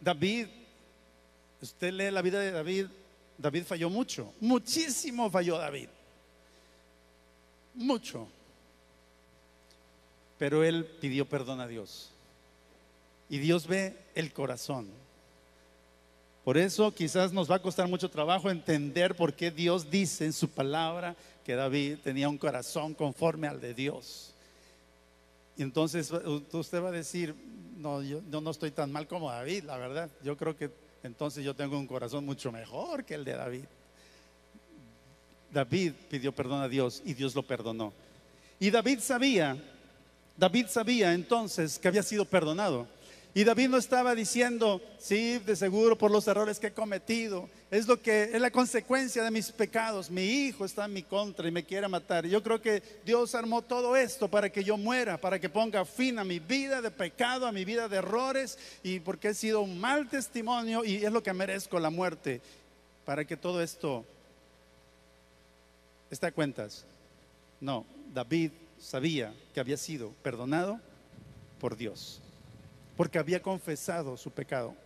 [0.00, 0.46] David,
[1.60, 2.86] usted lee la vida de David,
[3.38, 5.88] David falló mucho, muchísimo falló David,
[7.74, 8.28] mucho.
[10.38, 12.10] Pero él pidió perdón a Dios.
[13.28, 14.88] Y Dios ve el corazón.
[16.44, 20.32] Por eso quizás nos va a costar mucho trabajo entender por qué Dios dice en
[20.32, 21.14] su palabra
[21.44, 24.31] que David tenía un corazón conforme al de Dios.
[25.56, 26.10] Y entonces
[26.52, 27.34] usted va a decir,
[27.76, 30.10] no, yo, no estoy tan mal como David, la verdad.
[30.22, 30.70] Yo creo que
[31.02, 33.64] entonces yo tengo un corazón mucho mejor que el de David.
[35.52, 37.92] David pidió perdón a Dios y Dios lo perdonó.
[38.58, 39.56] Y David sabía,
[40.36, 42.86] David sabía entonces que había sido perdonado.
[43.34, 47.48] Y David no estaba diciendo, sí, de seguro por los errores que he cometido.
[47.70, 50.10] Es lo que es la consecuencia de mis pecados.
[50.10, 52.26] Mi hijo está en mi contra y me quiere matar.
[52.26, 56.18] Yo creo que Dios armó todo esto para que yo muera, para que ponga fin
[56.18, 59.80] a mi vida de pecado, a mi vida de errores y porque he sido un
[59.80, 62.42] mal testimonio y es lo que merezco la muerte.
[63.06, 64.04] Para que todo esto
[66.10, 66.84] esté a cuentas.
[67.62, 70.78] No, David sabía que había sido perdonado
[71.58, 72.20] por Dios
[73.02, 74.76] porque había confesado su pecado.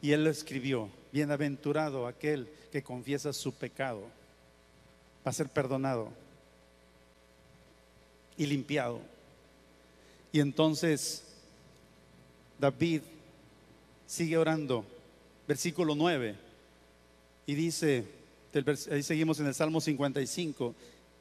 [0.00, 4.02] Y él lo escribió, bienaventurado aquel que confiesa su pecado,
[5.26, 6.10] va a ser perdonado
[8.36, 9.00] y limpiado.
[10.30, 11.24] Y entonces
[12.60, 13.02] David
[14.06, 14.84] sigue orando,
[15.48, 16.36] versículo 9,
[17.46, 18.04] y dice,
[18.92, 20.72] ahí seguimos en el Salmo 55,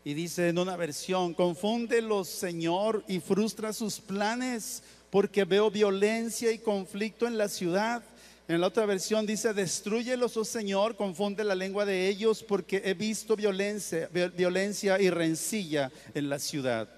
[0.04, 6.58] y dice en una versión, confúndelos Señor y frustra sus planes, porque veo violencia y
[6.58, 8.02] conflicto en la ciudad.
[8.48, 12.94] En la otra versión dice, destruyelos, oh Señor, confunde la lengua de ellos, porque he
[12.94, 16.90] visto violencia, violencia y rencilla en la ciudad.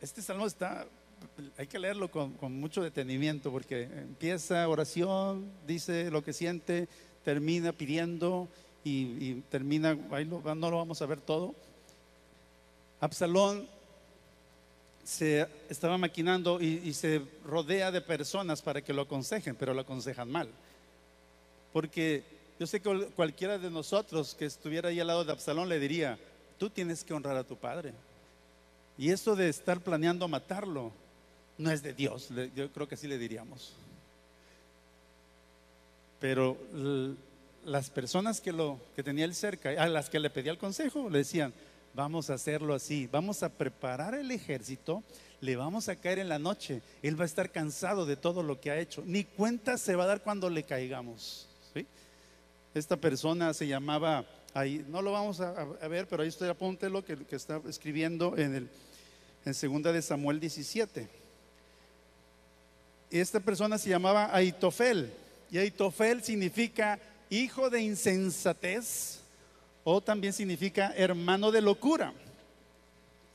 [0.00, 0.86] Este salmo está,
[1.56, 6.88] hay que leerlo con, mucho detenimiento, porque empieza oración, dice lo que siente,
[7.24, 8.48] termina pidiendo
[8.82, 11.54] y, termina, ahí no lo vamos a ver todo.
[13.00, 13.79] Absalón
[15.10, 20.30] se estaba maquinando y, se rodea de personas para que lo aconsejen, pero lo aconsejan
[20.30, 20.48] mal.
[21.72, 22.22] Porque
[22.60, 26.16] yo sé que cualquiera de nosotros que estuviera ahí al lado de Absalón le diría,
[26.58, 27.92] tú tienes que honrar a tu padre.
[28.96, 30.92] Y eso de estar planeando matarlo
[31.58, 33.72] no es de Dios, yo creo que sí le diríamos.
[36.20, 36.56] Pero
[37.64, 41.10] las personas que lo que tenía él cerca, a las que le pedía el consejo,
[41.10, 41.52] le decían,
[41.94, 45.02] vamos a hacerlo así, vamos a preparar el ejército,
[45.40, 48.60] le vamos a caer en la noche, él va a estar cansado de todo lo
[48.60, 51.46] que ha hecho, ni cuenta se va a dar cuando le caigamos.
[52.72, 54.24] Esta persona se llamaba,
[54.54, 58.54] ahí, no lo vamos a, ver, pero ahí estoy, apúntelo, que, que está escribiendo en,
[58.54, 58.70] el,
[59.44, 61.08] en segunda de Samuel 17.
[63.10, 65.12] Esta persona se llamaba Aitofel,
[65.50, 69.19] y Aitofel significa hijo de insensatez
[69.84, 72.12] o también significa hermano de locura.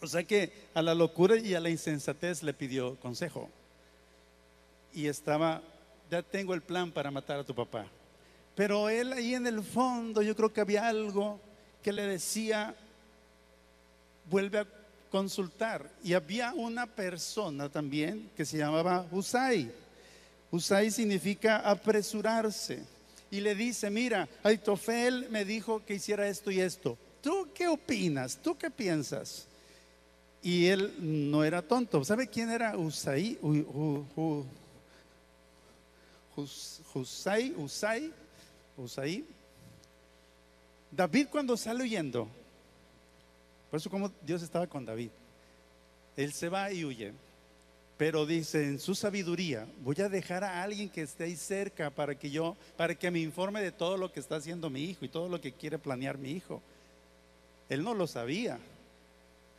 [0.02, 3.50] O sea que a la locura y a la insensatez le pidió consejo.
[4.94, 5.62] Y estaba,
[6.12, 7.86] ya tengo el plan para matar a tu papá.
[8.56, 11.40] Pero él ahí en el fondo yo creo que había algo
[11.82, 12.76] que le decía,
[14.30, 14.68] vuelve a
[15.12, 15.90] consultar.
[16.04, 19.72] Y había una persona también que se llamaba Usai.
[20.52, 22.95] Usai significa apresurarse
[23.36, 26.98] y le dice, mira, Aitofel me dijo que hiciera esto y esto.
[27.22, 28.38] ¿Tú qué opinas?
[28.38, 29.46] ¿Tú qué piensas?
[30.42, 32.06] Y él no era tonto.
[32.06, 33.38] ¿Sabe quién era Usai?
[38.78, 39.26] Usai.
[40.90, 42.30] David cuando sale huyendo,
[43.70, 45.10] por eso como Dios estaba con David,
[46.16, 47.12] él se va y huye.
[47.98, 52.16] Pero dice, en su sabiduría, voy a dejar a alguien que esté ahí cerca para
[52.16, 55.10] que yo, para que me informe de todo lo que está haciendo mi hijo y
[55.10, 56.62] todo lo que quiere planear mi hijo.
[57.70, 58.60] Él no lo sabía.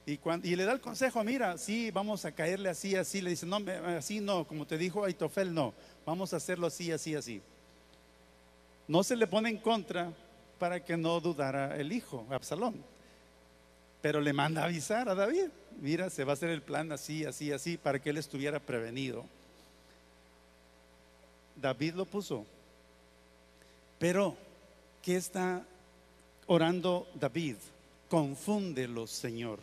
[0.05, 3.23] Y, cuando, le da el consejo, mira, sí, vamos a caerle así, así.
[3.23, 3.59] Le dice, no,
[3.97, 5.73] así no, como te dijo Aitofel, no,
[6.05, 7.41] vamos a hacerlo así, así, así.
[8.87, 10.13] No se le pone en contra
[10.59, 12.85] para que no dudara el hijo, Absalón.
[14.03, 15.49] Pero le manda avisar a David
[15.81, 19.25] mira, se va a hacer el plan así, así, así, para que él estuviera prevenido.
[21.57, 22.45] David lo puso.
[23.99, 24.37] Pero,
[25.03, 25.65] ¿qué está
[26.47, 27.57] orando David?
[28.09, 29.59] Confúndelos, Señor.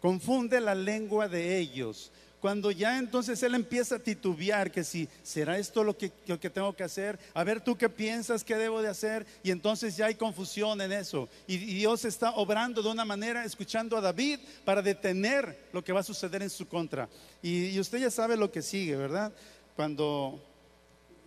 [0.00, 2.10] Confunde la lengua de ellos
[2.46, 6.10] cuando ya entonces él empieza a titubear, que si será esto lo que,
[6.48, 10.06] tengo que hacer, a ver tú qué piensas que debo de hacer, y entonces ya
[10.06, 11.28] hay confusión en eso.
[11.48, 15.98] Y, Dios está obrando de una manera, escuchando a David, para detener lo que va
[15.98, 17.08] a suceder en su contra.
[17.42, 19.32] Y, usted ya sabe lo que sigue, ¿verdad?
[19.74, 20.40] Cuando,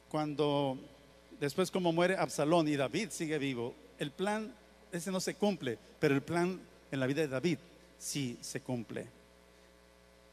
[0.08, 0.80] cuando
[1.38, 4.56] después como muere Absalón y David sigue vivo, el plan,
[4.94, 7.58] ese no se cumple, pero el plan en la vida de David
[7.98, 9.19] sí se cumple.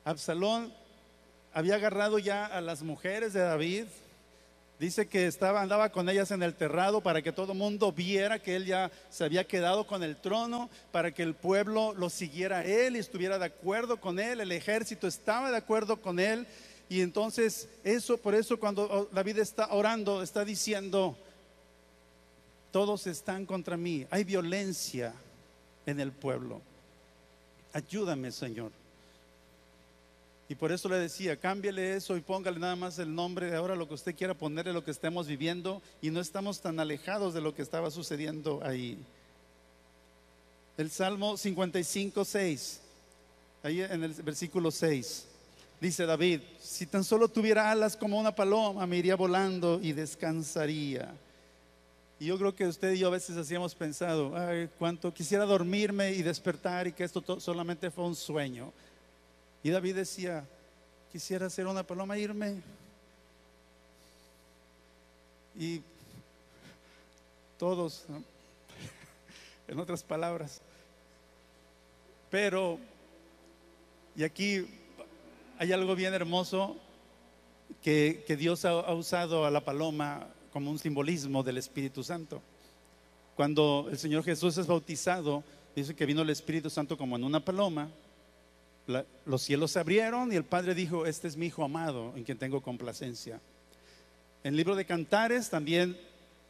[0.06, 0.72] Absalón
[1.52, 3.86] había agarrado ya a las mujeres de David.
[4.78, 8.38] Dice que estaba, andaba con ellas en el terrado para que todo el mundo viera
[8.38, 12.58] que él ya se había quedado con el trono, para que el pueblo lo siguiera
[12.58, 16.46] a él y estuviera de acuerdo con él, el ejército estaba de acuerdo con él.
[16.88, 21.18] Y entonces eso, por eso cuando David está orando, está diciendo,
[22.70, 25.14] todos están contra mí, hay violencia
[25.84, 26.60] en el pueblo.
[27.72, 28.70] Ayúdame, Señor.
[30.48, 33.74] Y por eso le decía, cámbiale eso y póngale nada más el nombre de ahora
[33.74, 37.40] lo que usted quiera ponerle, lo que estemos viviendo y no estamos tan alejados de
[37.40, 38.96] lo que estaba sucediendo ahí.
[40.76, 42.80] El Salmo 55, 6,
[43.64, 45.26] ahí en el versículo 6,
[45.80, 51.12] dice David, si tan solo tuviera alas como una paloma, me iría volando y descansaría.
[52.20, 56.12] Y yo creo que usted y yo a veces hacíamos pensado, ay, cuánto quisiera dormirme
[56.12, 58.72] y despertar y que esto solamente fue un sueño.
[59.66, 60.46] Y David decía,
[61.10, 62.62] quisiera ser una paloma, irme
[65.58, 65.82] y
[67.58, 68.04] todos,
[69.66, 70.60] en otras palabras.
[72.30, 72.78] Pero,
[74.14, 74.68] y aquí
[75.58, 76.76] hay algo bien hermoso
[77.82, 82.40] que, Dios ha, usado a la paloma como un simbolismo del Espíritu Santo.
[83.34, 85.42] Cuando el Señor Jesús es bautizado,
[85.74, 87.90] dice que vino el Espíritu Santo como en una paloma,
[89.24, 92.38] los cielos se abrieron y el Padre dijo, este es mi Hijo amado en quien
[92.38, 93.40] tengo complacencia.
[94.44, 95.96] En el libro de Cantares también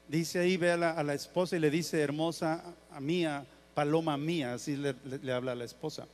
[0.09, 2.62] dice ahí, ve a la, esposa y le dice, hermosa
[3.01, 6.07] mía, paloma mía, así le, habla a la esposa.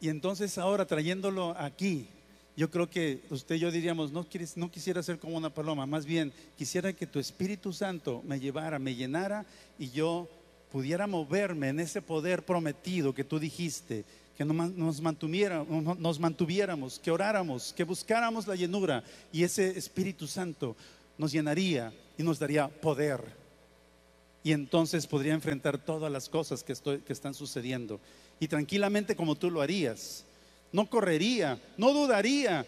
[0.00, 2.08] Y entonces ahora trayéndolo aquí,
[2.56, 4.28] yo creo que usted y yo diríamos, no
[4.70, 8.96] quisiera ser como una paloma, más bien quisiera que tu Espíritu Santo me llevara, me
[8.96, 9.46] llenara
[9.78, 10.28] y yo
[10.70, 14.04] pudiera moverme en ese poder prometido que tú dijiste,
[14.36, 19.02] que nos, mantuviera, mantuviéramos, que oráramos, que buscáramos la llenura
[19.32, 20.76] y ese Espíritu Santo
[21.16, 23.20] nos llenaría y nos daría poder.
[24.44, 28.00] Y entonces podría enfrentar todas las cosas que, estoy, que están sucediendo.
[28.38, 30.24] Y tranquilamente como tú lo harías.
[30.70, 32.64] No correría, no dudaría,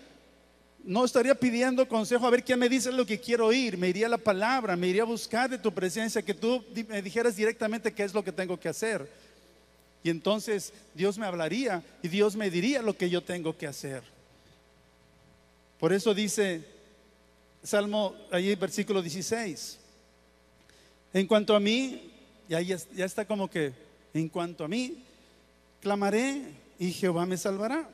[0.85, 3.77] no estaría pidiendo consejo a ver quién me dice lo que quiero oír.
[3.77, 7.37] Me iría la palabra, me iría a buscar de tu presencia, que tú me dijeras
[7.37, 9.09] directamente qué es lo que tengo que hacer.
[10.03, 14.03] Y entonces Dios me hablaría y Dios me diría lo que yo tengo que hacer.
[15.79, 16.65] Por eso dice
[17.63, 19.79] Salmo, ahí versículo 16.
[21.13, 22.11] En cuanto a mí,
[22.49, 23.73] y ahí ya está como que,
[24.15, 25.05] en cuanto a mí,
[25.81, 26.43] clamaré
[26.79, 27.89] y Jehová me salvará.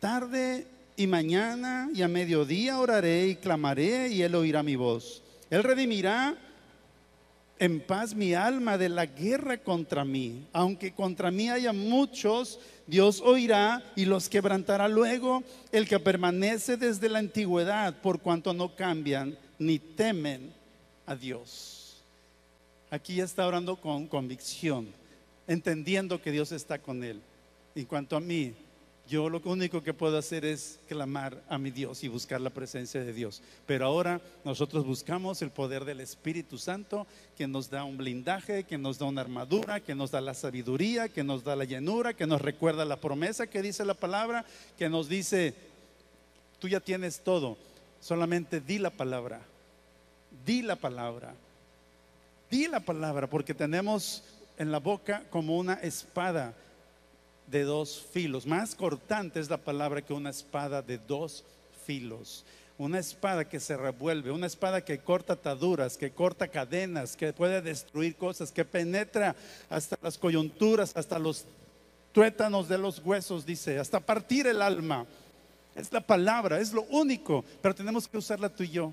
[0.00, 5.22] Tarde y mañana y a mediodía oraré y clamaré y él oirá mi voz.
[5.50, 6.36] Él redimirá
[7.58, 10.46] en paz mi alma de la guerra contra mí.
[10.52, 17.08] Aunque contra mí haya muchos, Dios oirá y los quebrantará luego el que permanece desde
[17.08, 20.52] la antigüedad, por cuanto no cambian ni temen
[21.06, 22.02] a Dios.
[22.90, 24.88] Aquí ya está orando con convicción,
[25.46, 27.20] entendiendo que Dios está con él.
[27.74, 28.54] En cuanto a mí,
[29.08, 33.04] yo lo único que puedo hacer es clamar a mi Dios y buscar la presencia
[33.04, 33.40] de Dios.
[33.64, 38.78] Pero ahora nosotros buscamos el poder del Espíritu Santo que nos da un blindaje, que
[38.78, 42.26] nos da una armadura, que nos da la sabiduría, que nos da la llenura, que
[42.26, 44.44] nos recuerda la promesa que dice la palabra,
[44.76, 45.54] que nos dice,
[46.58, 47.56] tú ya tienes todo,
[48.00, 49.40] solamente di la palabra,
[50.44, 51.32] di la palabra,
[52.50, 54.24] di la palabra, porque tenemos
[54.58, 56.54] en la boca como una espada
[57.46, 58.46] de dos filos.
[58.46, 61.44] Más cortante es la palabra que una espada de dos
[61.84, 62.44] filos.
[62.78, 67.62] Una espada que se revuelve, una espada que corta ataduras, que corta cadenas, que puede
[67.62, 69.34] destruir cosas, que penetra
[69.70, 71.46] hasta las coyunturas, hasta los
[72.12, 75.06] tuétanos de los huesos, dice, hasta partir el alma.
[75.74, 78.92] Es la palabra, es lo único, pero tenemos que usarla tú y yo.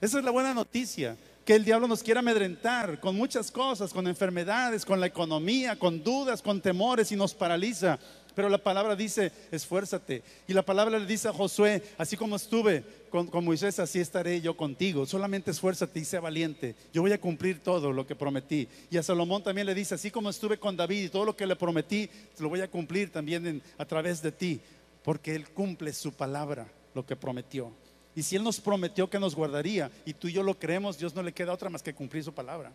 [0.00, 1.16] Esa es la buena noticia
[1.50, 6.00] que el diablo nos quiera amedrentar con muchas cosas, con enfermedades, con la economía, con
[6.04, 7.98] dudas, con temores y nos paraliza.
[8.36, 10.22] Pero la palabra dice, esfuérzate.
[10.46, 14.40] Y la palabra le dice a Josué, así como estuve con, con, Moisés, así estaré
[14.40, 15.06] yo contigo.
[15.06, 16.76] Solamente esfuérzate y sea valiente.
[16.92, 18.68] Yo voy a cumplir todo lo que prometí.
[18.88, 21.48] Y a Salomón también le dice, así como estuve con David y todo lo que
[21.48, 22.08] le prometí,
[22.38, 24.60] lo voy a cumplir también a través de ti.
[25.02, 27.72] Porque Él cumple su palabra, lo que prometió.
[28.14, 31.14] Y si Él nos prometió que nos guardaría y tú y yo lo creemos, Dios
[31.14, 32.72] no le queda otra más que cumplir su palabra.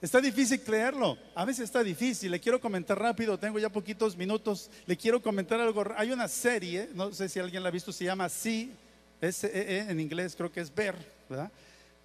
[0.00, 2.30] Está difícil creerlo, a veces está difícil.
[2.30, 4.70] Le quiero comentar rápido, tengo ya poquitos minutos.
[4.86, 5.82] Le quiero comentar algo.
[5.96, 8.70] Hay una serie, no sé si alguien la ha visto, se llama Sí,
[9.20, 10.94] S -E -E, en inglés creo que es ver,
[11.28, 11.50] ¿verdad?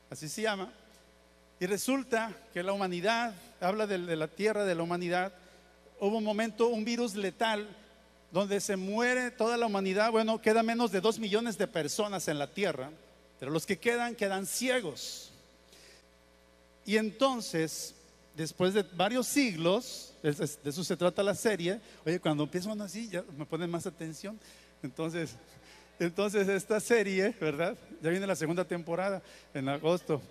[0.09, 0.71] Así se llama.
[1.59, 5.33] Y resulta que la humanidad, habla de la tierra, de la humanidad,
[5.99, 7.67] hubo un momento, un virus letal
[8.31, 12.37] donde se muere toda la humanidad, bueno, queda menos de dos millones de personas en
[12.37, 12.91] la tierra,
[13.39, 15.31] pero los que quedan quedan ciegos.
[16.85, 17.95] Y entonces,
[18.35, 20.29] después de varios siglos, de
[20.69, 24.39] eso se trata la serie, oye, cuando empieza uno así, ya me ponen más atención.
[24.83, 25.35] Entonces,
[25.99, 27.75] entonces esta serie, ¿verdad?
[28.01, 29.21] Ya viene la segunda temporada
[29.54, 30.21] en agosto.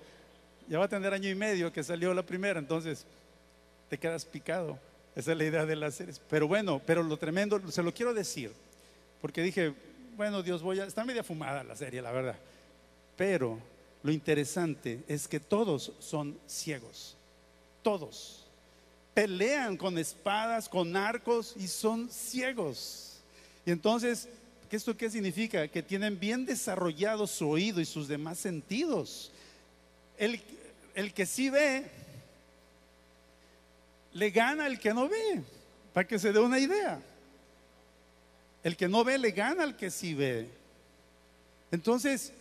[0.68, 3.06] Ya va a tener año y medio que salió la primera, entonces
[3.88, 4.78] te quedas picado.
[5.18, 6.20] Esa es la idea de las series.
[6.30, 8.52] Pero bueno, pero lo tremendo, se lo quiero decir,
[9.20, 9.74] porque dije,
[10.16, 10.84] bueno, Dios, voy a...
[10.84, 12.36] Está media fumada la serie, la verdad.
[13.16, 13.58] Pero
[14.04, 17.16] lo interesante es que todos son ciegos.
[17.82, 18.44] Todos.
[19.12, 23.18] Pelean con espadas, con arcos y son ciegos.
[23.66, 24.28] Y entonces,
[24.70, 25.66] ¿qué ¿esto qué significa?
[25.66, 29.32] Que tienen bien desarrollado su oído y sus demás sentidos.
[30.16, 30.40] El,
[30.94, 31.90] el que sí ve,
[34.12, 35.42] le gana el que no ve,
[35.92, 37.00] para que se dé una idea.
[38.62, 40.48] El que no ve le gana al que sí ve.
[41.70, 42.32] Entonces,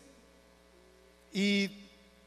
[1.32, 1.70] y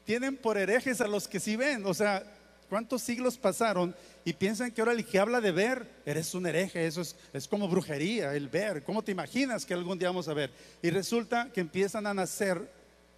[0.05, 1.85] tienen por herejes a los que sí ven.
[1.85, 2.23] O sea,
[2.69, 6.85] ¿cuántos siglos pasaron y piensan que ahora el que habla de ver, eres un hereje?
[6.85, 8.83] Eso es, es como brujería, el ver.
[8.83, 10.51] ¿Cómo te imaginas que algún día vamos a ver?
[10.81, 12.69] Y resulta que empiezan a nacer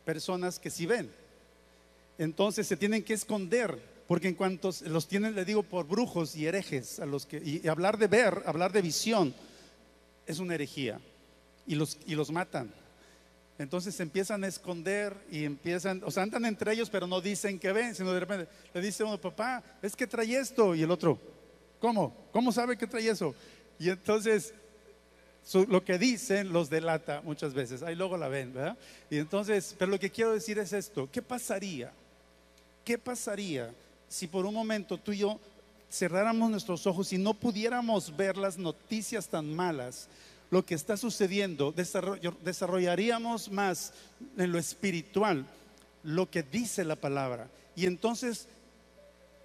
[0.05, 1.11] personas que sí ven.
[2.17, 3.79] Entonces se tienen que esconder,
[4.13, 7.67] porque en cuanto los tienen, le digo, por brujos y herejes, a los que, y
[7.67, 9.33] hablar de ver, hablar de visión,
[10.27, 11.01] es una herejía.
[11.65, 12.71] Y los, y los matan.
[13.57, 17.71] Entonces empiezan a esconder y empiezan, o sea, andan entre ellos, pero no dicen que
[17.71, 20.75] ven, sino de repente le dice uno, papá, es que trae esto.
[20.75, 21.19] Y el otro,
[21.79, 22.15] ¿cómo?
[22.31, 23.33] ¿Cómo sabe que trae eso?
[23.79, 24.53] Y entonces
[25.55, 27.81] lo que dicen los delata muchas veces.
[27.81, 28.77] Ahí luego la ven, ¿verdad?
[29.09, 31.91] Y entonces, pero lo que quiero decir es esto: ¿qué pasaría?
[32.85, 33.73] ¿Qué pasaría
[34.13, 35.39] si por un momento tú y yo
[35.91, 40.07] cerráramos nuestros ojos y no pudiéramos ver las noticias tan malas
[40.51, 41.73] lo que está sucediendo,
[42.43, 43.91] desarrollaríamos más
[44.37, 45.47] en lo espiritual
[46.03, 47.49] lo que dice la palabra.
[47.75, 48.47] Y entonces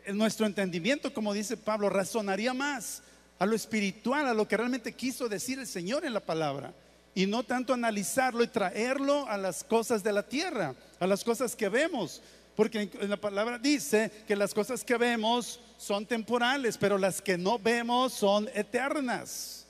[0.05, 3.03] en nuestro entendimiento, como dice Pablo, razonaría más
[3.39, 6.75] a lo espiritual, a lo que realmente quiso decir el Señor en la palabra.
[7.15, 11.57] Y no tanto analizarlo y traerlo a las cosas de la tierra, a las cosas
[11.57, 12.21] que vemos.
[12.59, 17.39] Porque en la palabra dice que las cosas que vemos son temporales, pero las que
[17.39, 19.65] no vemos son eternas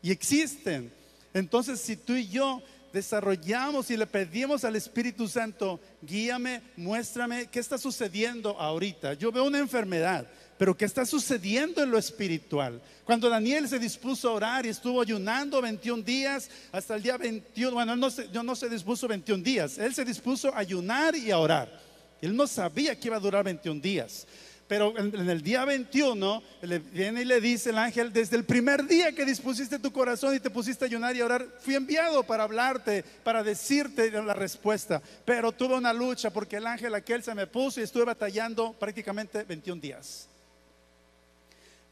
[0.00, 0.90] y existen.
[1.34, 7.60] Entonces, si tú y yo desarrollamos y le pedimos al Espíritu Santo, guíame, muéstrame qué
[7.60, 9.12] está sucediendo ahorita.
[9.12, 10.26] Yo veo una enfermedad,
[10.56, 12.80] pero qué está sucediendo en lo espiritual.
[13.04, 17.74] Cuando Daniel se dispuso a orar y estuvo ayunando 21 días hasta el día 21,
[17.74, 21.36] bueno, no se, no se dispuso 21 días, él se dispuso a ayunar y a
[21.36, 21.81] orar.
[22.22, 24.26] Él no sabía que iba a durar 21 días.
[24.68, 28.86] Pero en, el día 21 le viene y le dice el ángel, desde el primer
[28.86, 32.22] día que dispusiste tu corazón y te pusiste a ayunar y a orar, fui enviado
[32.22, 35.02] para hablarte, para decirte la respuesta.
[35.24, 39.42] Pero tuve una lucha porque el ángel aquel se me puso y estuve batallando prácticamente
[39.42, 40.28] 21 días.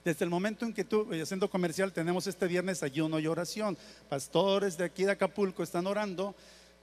[0.05, 3.77] Desde el momento en que tú, haciendo comercial, tenemos este viernes ayuno y oración.
[4.09, 6.35] Pastores de aquí de Acapulco están orando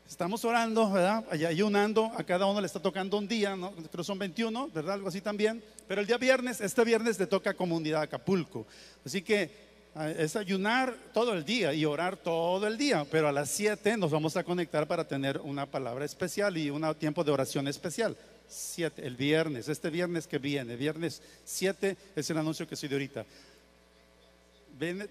[0.10, 1.26] Estamos orando, ¿verdad?
[1.32, 3.74] Ayunando, a cada uno le está tocando un día, ¿no?
[3.92, 4.94] Pero son 21, ¿verdad?
[4.94, 5.62] Algo así también.
[5.86, 8.66] Pero el día viernes, este viernes le toca Comunidad Acapulco.
[9.06, 9.52] Así que
[9.96, 13.06] ah, es ayunar todo el día y orar todo el día.
[13.12, 16.96] Pero a las 7 nos vamos a conectar para tener una palabra especial y un
[16.96, 18.16] tiempo de oración especial.
[18.48, 22.96] 7, el viernes, este viernes que viene, viernes 7 es el anuncio que soy de
[22.96, 23.26] ahorita.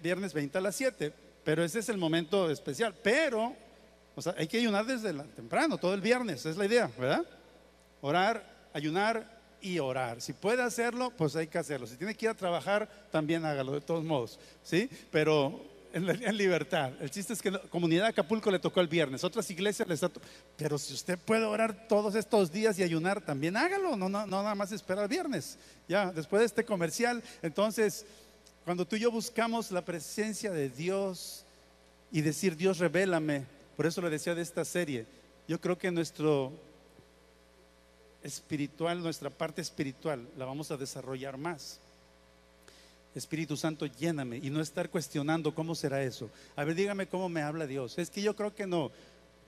[0.01, 2.95] Viernes 20 a las 7, pero ese es el momento especial.
[3.03, 3.66] Pero
[4.17, 7.23] o sea, hay que ayunar desde temprano, todo el viernes, es la idea, ¿verdad?
[8.01, 8.43] Orar,
[8.73, 10.21] ayunar y orar.
[10.21, 11.85] Si puede hacerlo, pues hay que hacerlo.
[11.85, 14.89] Si tiene que ir a trabajar, también hágalo, de todos modos, ¿sí?
[15.11, 15.63] Pero
[15.93, 16.93] en, libertad.
[16.99, 19.99] El chiste es que la comunidad de Acapulco le tocó el viernes, otras iglesias les
[19.99, 20.19] tocó.
[20.57, 24.41] Pero si usted puede orar todos estos días y ayunar, también hágalo, no, no, no
[24.41, 25.59] nada más esperar el viernes.
[25.87, 28.03] Ya, después de este comercial, entonces,
[28.65, 31.45] cuando tú y yo buscamos la presencia de Dios
[32.11, 33.45] y decir, Dios, revélame,
[33.77, 35.05] por eso le decía de esta serie.
[35.47, 36.51] Yo creo que nuestro
[38.23, 41.79] espiritual, nuestra parte espiritual, la vamos a desarrollar más.
[43.13, 46.29] Espíritu Santo, lléname y no estar cuestionando cómo será eso.
[46.55, 47.97] A ver, dígame cómo me habla Dios.
[47.97, 48.91] Es que yo creo que no.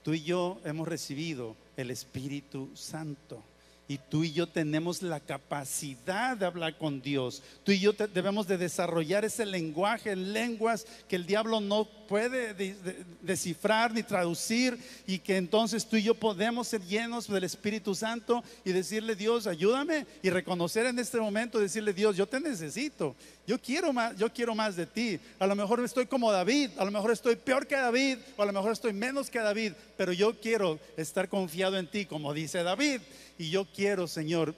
[0.04, 3.42] Tú y yo hemos recibido el Espíritu Santo
[3.90, 7.42] y tú y yo tenemos la capacidad de hablar con Dios.
[7.64, 12.74] Tú y yo debemos de desarrollar ese lenguaje en lenguas que el diablo no puede
[13.22, 18.42] descifrar ni traducir y que entonces tú y yo podemos ser llenos del Espíritu Santo
[18.64, 23.14] y decirle Dios, ayúdame y reconocer en este momento, decirle Dios, yo te necesito.
[23.46, 25.20] Yo quiero más, yo quiero más de ti.
[25.38, 28.46] A lo mejor estoy como David, a lo mejor estoy peor que David, o a
[28.46, 32.64] lo mejor estoy menos que David, pero yo quiero estar confiado en ti, como dice
[32.64, 33.02] David.
[33.38, 34.52] Y yo quiero, Señor,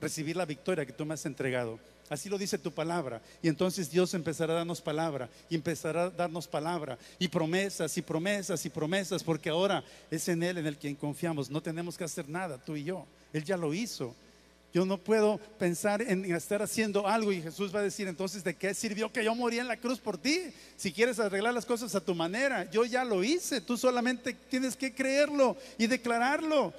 [0.00, 1.80] recibir la victoria que tú me has entregado.
[2.10, 3.20] Así lo dice tu palabra.
[3.42, 8.02] Y entonces Dios empezará a darnos palabra y empezará a darnos palabra y promesas y
[8.02, 11.50] promesas y promesas, porque ahora es en Él en el quien confiamos.
[11.50, 13.06] No tenemos que hacer nada, tú y yo.
[13.32, 14.14] Él ya lo hizo.
[14.72, 18.54] Yo no puedo pensar en estar haciendo algo y Jesús va a decir entonces de
[18.54, 20.52] qué sirvió que yo morí en la cruz por ti.
[20.76, 23.62] Si quieres arreglar las cosas a tu manera, yo ya lo hice.
[23.62, 26.74] Tú solamente tienes que creerlo y declararlo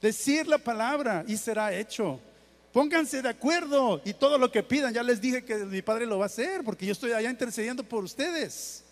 [0.00, 2.20] decir la palabra y será hecho.
[2.76, 6.18] Pónganse de acuerdo y todo lo que pidan, ya les dije que mi Padre lo
[6.18, 8.84] va a hacer, porque yo estoy allá intercediendo por ustedes.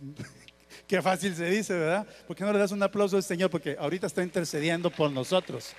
[0.86, 2.06] Qué fácil se dice, ¿verdad?
[2.24, 3.50] ¿Por qué no le das un aplauso al Señor?
[3.50, 5.72] Porque ahorita está intercediendo por nosotros.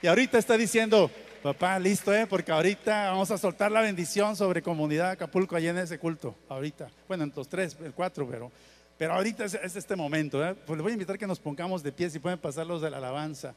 [0.00, 1.10] Y ahorita está diciendo,
[1.42, 2.26] papá, listo, ¿eh?
[2.26, 6.34] Porque ahorita vamos a soltar la bendición sobre comunidad Acapulco allá en ese culto.
[6.48, 6.88] Ahorita.
[7.06, 8.50] Bueno, en los tres, el cuatro, pero
[8.96, 10.42] Pero ahorita es, este momento.
[10.42, 10.54] ¿eh?
[10.54, 12.88] Pues le voy a invitar que nos pongamos de pie si pueden pasar los de
[12.88, 13.54] la alabanza.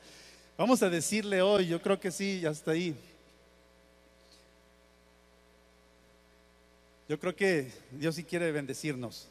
[0.58, 2.96] Vamos a decirle hoy, yo creo que sí, ya está ahí.
[7.10, 9.28] Yo creo que Dios sí quiere bendecirnos.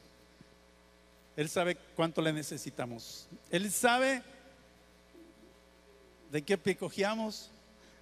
[1.34, 3.26] Él sabe cuánto le necesitamos.
[3.50, 4.22] Él sabe
[6.30, 6.76] de qué pie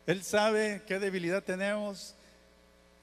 [0.07, 2.17] Él sabe qué debilidad tenemos.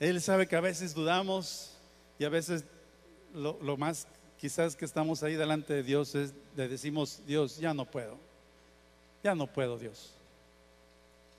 [0.02, 1.72] Él sabe que a veces dudamos
[2.20, 2.66] y a veces
[3.34, 4.06] lo, lo más
[4.38, 8.29] quizás que estamos ahí delante de Dios es le decimos, Dios, ya no puedo.
[9.24, 10.14] Ya no puedo, Dios.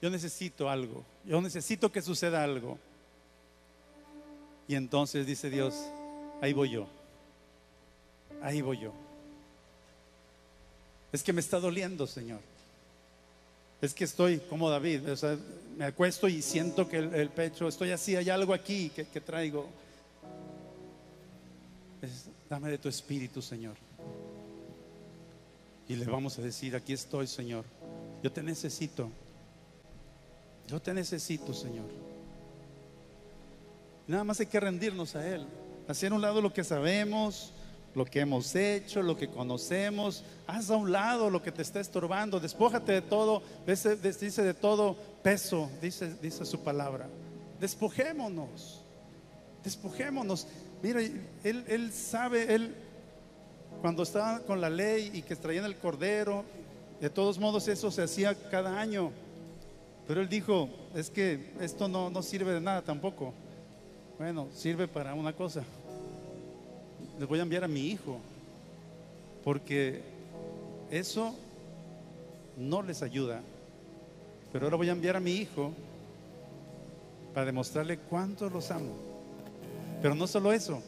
[0.03, 1.05] Yo necesito algo.
[1.25, 2.79] Yo necesito que suceda algo.
[4.69, 5.75] Y entonces dice Dios,
[6.41, 6.87] ahí voy yo.
[8.43, 8.93] Ahí voy yo.
[11.13, 12.41] Es que me está doliendo, Señor.
[13.83, 15.37] Es que estoy como David, o sea,
[15.77, 19.67] me acuesto y siento que el, pecho, estoy así, hay algo aquí que, traigo.
[22.49, 23.75] dame de tu espíritu, Señor.
[25.91, 27.65] Y le vamos a decir, aquí estoy, Señor.
[28.23, 29.11] Yo te necesito.
[30.69, 31.89] Yo te necesito, Señor.
[34.07, 35.45] Nada más hay que rendirnos a Él.
[35.89, 37.53] Hacer a un lado lo que sabemos,
[37.97, 40.23] lo que hemos hecho, lo que conocemos.
[40.47, 42.39] Haz a un lado lo que te está estorbando.
[42.39, 47.09] Despójate de todo, dice, de todo peso, dice, dice su palabra.
[47.59, 48.81] Despojémonos.
[49.65, 50.47] Despojémonos.
[50.85, 52.77] Mira, él, él sabe, él
[53.81, 56.45] cuando estaba con la ley y que traían el cordero,
[57.01, 59.11] de todos modos eso se hacía cada año.
[60.07, 63.33] Pero él dijo, es que esto no, no sirve de nada tampoco.
[64.19, 65.63] Bueno, sirve para una cosa.
[67.19, 68.19] Les voy a enviar a mi hijo,
[69.45, 70.03] porque
[70.91, 71.35] eso
[72.57, 73.41] no les ayuda.
[74.53, 75.73] Pero ahora voy a enviar a mi hijo
[77.33, 78.93] para demostrarle cuánto los amo.
[80.03, 80.83] Pero no solo eso,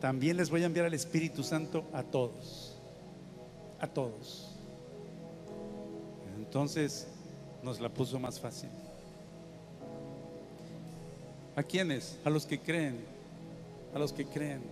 [0.00, 2.76] también les voy a enviar al Espíritu Santo a todos.
[3.80, 4.50] A todos.
[6.36, 7.06] Entonces
[7.62, 8.70] nos la puso más fácil.
[11.56, 12.18] ¿A quiénes?
[12.24, 12.98] A los que creen.
[13.94, 14.62] A los que creen.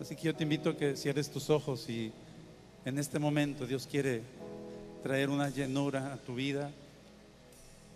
[0.00, 2.12] Así que yo te invito a que cierres tus ojos y
[2.84, 4.22] en este momento Dios quiere
[5.02, 6.70] traer una llenura a tu vida.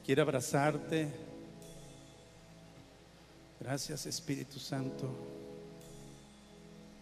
[0.05, 1.32] Quiere abrazarte.
[3.63, 5.09] Gracias Espíritu Santo.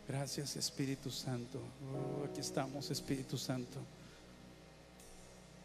[0.06, 1.58] Gracias Espíritu Santo.
[1.94, 3.78] Oh, aquí estamos Espíritu Santo.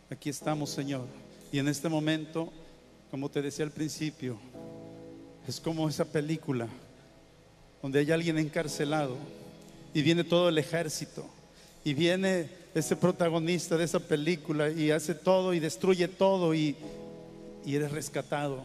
[0.09, 1.05] Aquí estamos Señor.
[1.51, 2.51] Y en este momento
[3.11, 4.37] como te decía al principio,
[5.47, 6.67] es como esa película
[7.81, 9.17] donde hay alguien encarcelado
[9.93, 11.25] y viene todo el ejército
[11.83, 16.75] y viene ese protagonista de esa película y hace todo y destruye todo y,
[17.65, 18.63] y eres rescatado.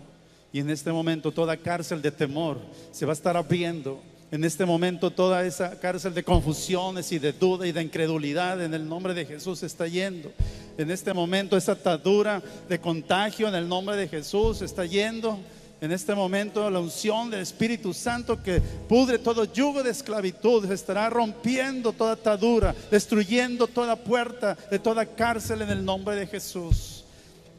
[0.52, 2.58] Y en este momento toda cárcel de temor
[2.90, 4.00] se va a estar abriendo
[4.32, 8.74] en este momento toda esa cárcel de confusiones y de duda y de incredulidad en
[8.74, 10.30] el nombre de Jesús está yendo.
[10.78, 15.40] En este momento esa atadura de contagio en el nombre de Jesús está yendo.
[15.80, 21.10] En este momento la unción del Espíritu Santo que pudre todo yugo de esclavitud estará
[21.10, 26.99] rompiendo toda atadura, destruyendo toda puerta de toda cárcel en el nombre de Jesús.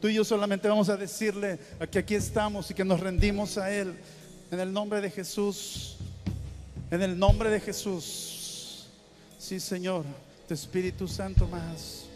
[0.02, 1.60] Tú y yo solamente vamos a decirle
[1.92, 3.94] que aquí estamos y que nos rendimos a Él.
[4.50, 5.96] En el nombre de Jesús.
[6.90, 8.88] En el nombre de Jesús.
[9.38, 10.04] Sí, Señor.
[10.48, 12.06] Tu Espíritu Santo más.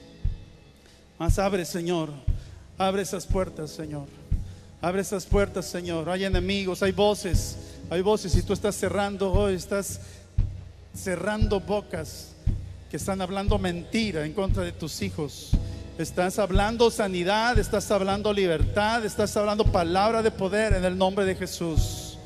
[1.17, 2.11] Más abre, Señor.
[2.77, 4.09] Abre esas puertas, Señor.
[4.81, 6.11] Abre esas puertas, Señor.
[6.11, 7.57] Hay enemigos, hay voces.
[7.89, 10.01] Hay voces y tú estás cerrando hoy, estás
[10.93, 12.33] cerrando bocas
[12.91, 15.53] que están hablando mentira en contra de tus hijos.
[15.99, 21.35] Estás hablando sanidad, estás hablando libertad, estás hablando palabra de poder en el nombre de
[21.35, 22.19] Jesús.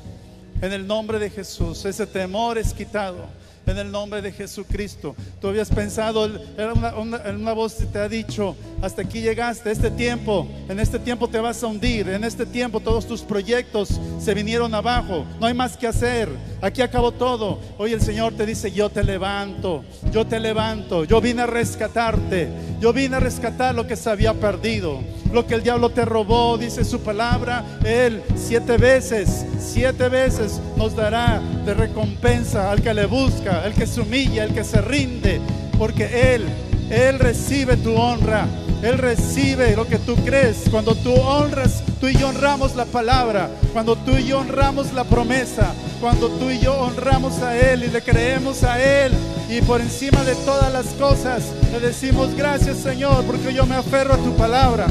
[0.61, 3.27] En el nombre de Jesús, ese temor es quitado.
[3.65, 5.15] En el nombre de Jesucristo.
[5.39, 10.79] Tú habías pensado, en una, voz te ha dicho, hasta aquí llegaste, este tiempo, en
[10.79, 15.25] este tiempo te vas a hundir, en este tiempo todos tus proyectos se vinieron abajo,
[15.39, 16.27] no hay más que hacer,
[16.61, 17.59] aquí acabó todo.
[17.77, 22.49] Hoy el Señor te dice, yo te levanto, yo te levanto, yo vine a rescatarte,
[22.79, 24.99] yo vine a rescatar lo que se había perdido
[25.33, 30.95] lo que el diablo te robó, dice su palabra, Él siete veces, siete veces nos
[30.95, 35.39] dará de recompensa al que le busca, al que se humilla, al que se rinde,
[35.77, 36.45] porque Él,
[36.89, 38.45] Él recibe tu honra.
[38.81, 40.63] Él recibe lo que tú crees.
[40.71, 43.47] Cuando tú honras, tú y yo honramos la palabra.
[43.73, 45.71] Cuando tú y yo honramos la promesa.
[45.99, 49.11] Cuando tú y yo honramos a Él y le creemos a Él.
[49.51, 54.13] Y por encima de todas las cosas le decimos gracias Señor porque yo me aferro
[54.13, 54.87] a tu palabra.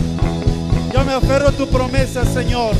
[0.93, 2.74] Yo me aferro a tu promesa Señor.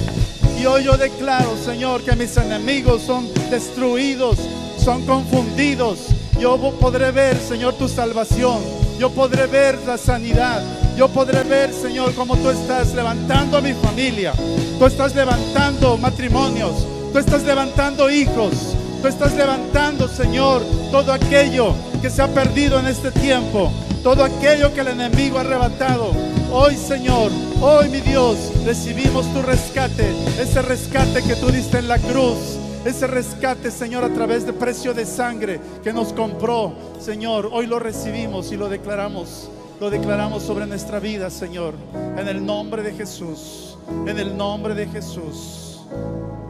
[0.61, 4.38] Y hoy yo declaro Señor que mis enemigos son destruidos
[4.80, 5.98] son confundidos.
[6.38, 8.61] Yo podré ver, Señor, tu salvación.
[8.98, 10.62] Yo podré ver la sanidad.
[10.96, 14.32] Yo podré ver, Señor, cómo tú estás levantando a mi familia.
[14.78, 16.86] Tú estás levantando matrimonios.
[17.12, 18.74] Tú estás levantando hijos.
[19.02, 23.70] Tú estás levantando, Señor, todo aquello que se ha perdido en este tiempo.
[24.03, 26.12] Todo aquello que el enemigo ha arrebatado.
[26.51, 27.30] Hoy, Señor,
[27.61, 30.11] hoy, mi Dios, recibimos tu rescate.
[30.40, 32.59] Ese rescate que tú diste en la cruz.
[32.86, 37.78] Ese rescate, Señor, a través de precio de sangre que nos compró, Señor, hoy lo
[37.78, 39.51] recibimos y lo declaramos.
[39.80, 41.74] Lo declaramos sobre nuestra vida, Señor.
[42.16, 43.76] En el nombre de Jesús.
[44.07, 45.80] En el nombre de Jesús.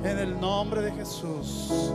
[0.05, 1.93] En el nombre de Jesús.